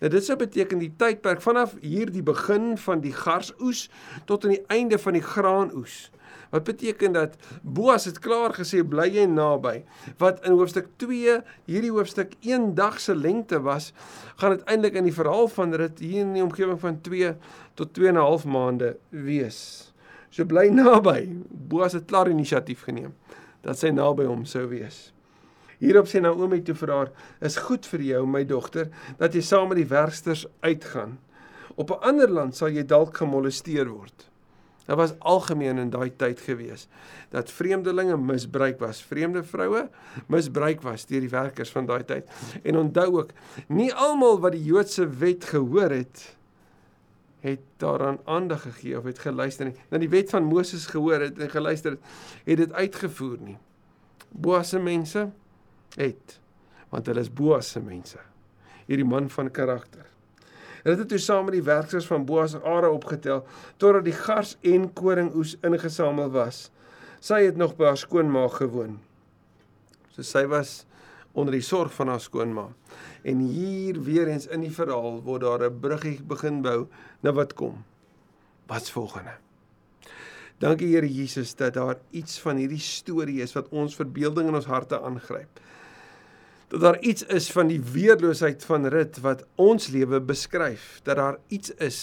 Nou 0.01 0.11
dit 0.13 0.27
sou 0.27 0.37
beteken 0.39 0.83
die 0.83 0.93
tydperk 0.99 1.43
vanaf 1.45 1.77
hier 1.83 2.11
die 2.13 2.25
begin 2.25 2.75
van 2.81 3.03
die 3.05 3.15
garsoes 3.15 3.87
tot 4.29 4.45
aan 4.45 4.57
die 4.57 4.65
einde 4.75 4.99
van 5.01 5.17
die 5.17 5.25
graanoes. 5.25 6.09
Wat 6.55 6.65
beteken 6.65 7.13
dat 7.13 7.35
Boas 7.63 8.05
het 8.07 8.21
klaar 8.23 8.53
gesê 8.55 8.85
bly 8.87 9.09
jy 9.11 9.25
naby. 9.27 9.81
Wat 10.23 10.45
in 10.47 10.55
hoofstuk 10.55 10.93
2 11.03 11.41
hierdie 11.67 11.91
hoofstuk 11.91 12.37
1 12.47 12.77
dag 12.79 13.01
se 13.03 13.17
lengte 13.17 13.59
was, 13.65 13.91
gaan 14.39 14.55
uiteindelik 14.55 15.01
in 15.01 15.09
die 15.09 15.17
verhaal 15.17 15.49
van 15.51 15.75
Rut 15.75 15.99
hier 15.99 16.23
in 16.23 16.37
die 16.37 16.45
omgewing 16.45 16.79
van 16.79 17.01
2 17.03 17.33
tot 17.75 17.91
2 17.99 18.13
en 18.13 18.15
'n 18.15 18.23
half 18.23 18.45
maande 18.47 18.93
wees. 19.11 19.91
So 20.31 20.45
bly 20.45 20.69
naby. 20.71 21.43
Boas 21.51 21.93
het 21.93 22.07
klaar 22.07 22.31
inisiatief 22.31 22.85
geneem 22.87 23.15
dat 23.63 23.79
sy 23.79 23.91
naby 23.91 24.25
hom 24.25 24.45
sou 24.45 24.69
wees. 24.69 25.13
Hierop 25.79 26.07
sê 26.07 26.21
Naomi 26.21 26.63
toe 26.63 26.75
vir 26.75 26.91
haar: 26.91 27.11
"Is 27.41 27.57
goed 27.57 27.87
vir 27.87 28.01
jou, 28.01 28.27
my 28.27 28.45
dogter, 28.45 28.91
dat 29.19 29.35
jy 29.35 29.41
saam 29.41 29.69
met 29.69 29.77
die 29.77 29.89
werksters 29.91 30.47
uitgaan. 30.61 31.19
Op 31.75 31.91
'n 31.91 32.03
ander 32.03 32.31
land 32.31 32.57
sal 32.57 32.69
jy 32.69 32.87
dalk 32.87 33.17
gemolesteer 33.17 33.89
word." 33.89 34.34
Dit 34.85 34.97
was 34.97 35.15
algemeen 35.19 35.79
in 35.81 35.91
daai 35.91 36.11
tyd 36.17 36.41
gewees 36.45 36.89
dat 37.33 37.51
vreemdelinge 37.51 38.17
misbruik 38.21 38.79
was, 38.79 39.01
vreemde 39.03 39.43
vroue 39.43 39.89
misbruik 40.31 40.83
was 40.85 41.07
deur 41.09 41.25
die 41.25 41.33
werkers 41.33 41.73
van 41.73 41.89
daai 41.89 42.05
tyd. 42.05 42.29
En 42.63 42.77
onthou 42.79 43.09
ook, 43.23 43.33
nie 43.67 43.91
almal 43.95 44.39
wat 44.45 44.53
die 44.55 44.65
Joodse 44.65 45.09
wet 45.09 45.45
gehoor 45.51 45.91
het 45.91 46.35
het 47.45 47.61
daaraan 47.77 48.19
aandag 48.25 48.63
gegee 48.63 48.97
of 48.99 49.05
het 49.05 49.19
geluister 49.21 49.69
nie. 49.69 49.77
Nou 49.91 50.01
die 50.01 50.09
wet 50.09 50.31
van 50.33 50.47
Moses 50.49 50.87
gehoor 50.89 51.21
het 51.21 51.39
en 51.39 51.51
geluister 51.53 51.97
het, 51.97 52.15
het 52.45 52.57
dit 52.57 52.73
uitgevoer 52.73 53.37
nie. 53.45 53.59
Boas 54.33 54.73
se 54.73 54.81
mense 54.81 55.27
het 55.97 56.41
want 56.95 57.09
hulle 57.11 57.21
is 57.21 57.33
Boas 57.33 57.73
se 57.75 57.81
mense. 57.83 58.21
Hierdie 58.87 59.07
man 59.09 59.27
van 59.31 59.51
karakter. 59.51 60.07
Hulle 60.85 61.01
het 61.01 61.09
toe 61.09 61.19
saam 61.19 61.47
met 61.49 61.57
die 61.57 61.65
werkers 61.65 62.07
van 62.07 62.27
Boas 62.29 62.55
are 62.61 62.91
opgetel 62.93 63.45
totdat 63.81 64.05
die 64.05 64.17
gars 64.17 64.57
en 64.61 64.91
koringoes 64.93 65.55
ingesamel 65.65 66.29
was. 66.35 66.69
Sy 67.25 67.47
het 67.47 67.57
nog 67.57 67.73
by 67.79 67.89
haar 67.89 68.01
skoonma 68.01 68.43
gewoon. 68.53 68.99
So 70.13 70.23
sy 70.23 70.45
was 70.47 70.83
onder 71.33 71.57
die 71.57 71.65
sorg 71.65 71.95
van 71.97 72.13
haar 72.13 72.21
skoonma. 72.21 72.67
En 73.25 73.41
hier 73.49 73.97
weer 74.05 74.29
eens 74.29 74.47
in 74.47 74.61
die 74.61 74.75
verhaal 74.75 75.23
word 75.25 75.43
daar 75.43 75.65
'n 75.71 75.81
bruggie 75.81 76.21
begin 76.23 76.61
bou 76.63 76.87
na 77.23 77.33
wat 77.33 77.55
kom. 77.55 77.85
Wat's 78.69 78.91
volgende? 78.91 79.41
Dankie 80.59 80.95
Here 80.95 81.09
Jesus 81.09 81.55
dat 81.55 81.75
daar 81.75 81.97
iets 82.11 82.39
van 82.41 82.57
hierdie 82.57 82.79
storie 82.79 83.43
is 83.43 83.53
wat 83.53 83.69
ons 83.69 83.97
verbeelding 83.97 84.49
in 84.49 84.55
ons 84.55 84.67
harte 84.67 85.01
aangryp 85.01 85.61
dat 86.75 86.83
daar 86.83 87.01
iets 87.01 87.23
is 87.23 87.53
van 87.53 87.69
die 87.71 87.81
weerloosheid 87.81 88.65
van 88.65 88.87
Rut 88.91 89.21
wat 89.23 89.45
ons 89.55 89.87
lewe 89.95 90.19
beskryf, 90.21 90.99
dat 91.07 91.17
daar 91.17 91.37
iets 91.49 91.71
is 91.71 91.99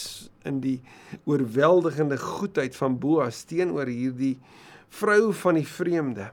in 0.47 0.61
die 0.63 0.79
oorweldigende 1.27 2.17
goedheid 2.17 2.75
van 2.75 2.95
Boas 2.99 3.43
teenoor 3.43 3.91
hierdie 3.91 4.37
vrou 4.87 5.33
van 5.33 5.59
die 5.59 5.67
vreemde 5.67 6.29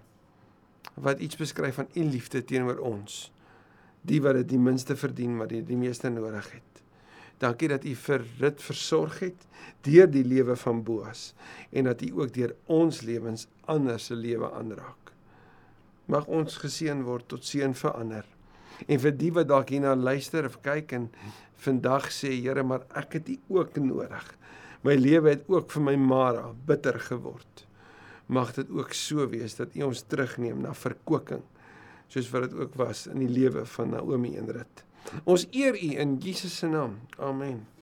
wat 0.95 1.19
iets 1.19 1.37
beskryf 1.37 1.81
van 1.81 1.91
u 1.95 2.05
liefde 2.05 2.45
teenoor 2.45 2.79
ons, 2.79 3.33
die 4.07 4.23
wat 4.23 4.39
dit 4.39 4.49
die 4.55 4.63
minste 4.63 4.97
verdien 4.97 5.35
maar 5.37 5.51
die 5.51 5.65
die 5.67 5.79
meeste 5.79 6.11
nodig 6.11 6.53
het. 6.53 6.83
Dankie 7.43 7.69
dat 7.75 7.85
u 7.85 7.95
vir 8.07 8.25
Rut 8.39 8.63
versorg 8.63 9.19
het 9.27 9.47
deur 9.87 10.07
die 10.11 10.25
lewe 10.27 10.57
van 10.57 10.83
Boas 10.87 11.33
en 11.71 11.91
dat 11.91 12.03
u 12.07 12.15
ook 12.23 12.35
deur 12.35 12.55
ons 12.67 13.03
lewens 13.03 13.49
ander 13.67 13.99
se 13.99 14.15
lewe 14.15 14.51
aanraak 14.53 15.08
mag 16.09 16.27
ons 16.27 16.57
geseën 16.63 17.05
word 17.05 17.29
tot 17.29 17.45
seën 17.45 17.75
vir 17.77 17.95
ander. 17.95 18.27
En 18.87 19.01
vir 19.03 19.15
die 19.21 19.31
wat 19.35 19.49
dalk 19.51 19.73
hierna 19.75 19.95
luister 19.99 20.47
of 20.49 20.61
kyk 20.65 20.95
en 20.97 21.09
vandag 21.65 22.11
sê 22.15 22.33
Here, 22.39 22.63
maar 22.63 22.87
ek 22.97 23.19
het 23.19 23.31
U 23.35 23.39
ook 23.61 23.77
nodig. 23.83 24.27
My 24.87 24.95
lewe 24.95 25.35
het 25.35 25.49
ook 25.51 25.71
vir 25.75 25.85
my 25.91 25.97
Mara 25.99 26.53
bitter 26.67 27.01
geword. 27.03 27.65
Mag 28.29 28.55
dit 28.55 28.71
ook 28.71 28.93
so 28.95 29.27
wees 29.29 29.59
dat 29.59 29.75
U 29.75 29.89
ons 29.91 30.05
terugneem 30.07 30.63
na 30.63 30.75
verkoeking 30.75 31.45
soos 32.09 32.31
wat 32.33 32.49
dit 32.49 32.55
ook 32.57 32.77
was 32.81 33.07
in 33.11 33.21
die 33.21 33.29
lewe 33.29 33.67
van 33.69 33.93
Naomi 33.93 34.37
en 34.41 34.49
Rut. 34.49 34.85
Ons 35.29 35.45
eer 35.53 35.77
U 35.77 35.91
in 36.01 36.17
Jesus 36.25 36.57
se 36.57 36.69
naam. 36.69 36.97
Amen. 37.19 37.67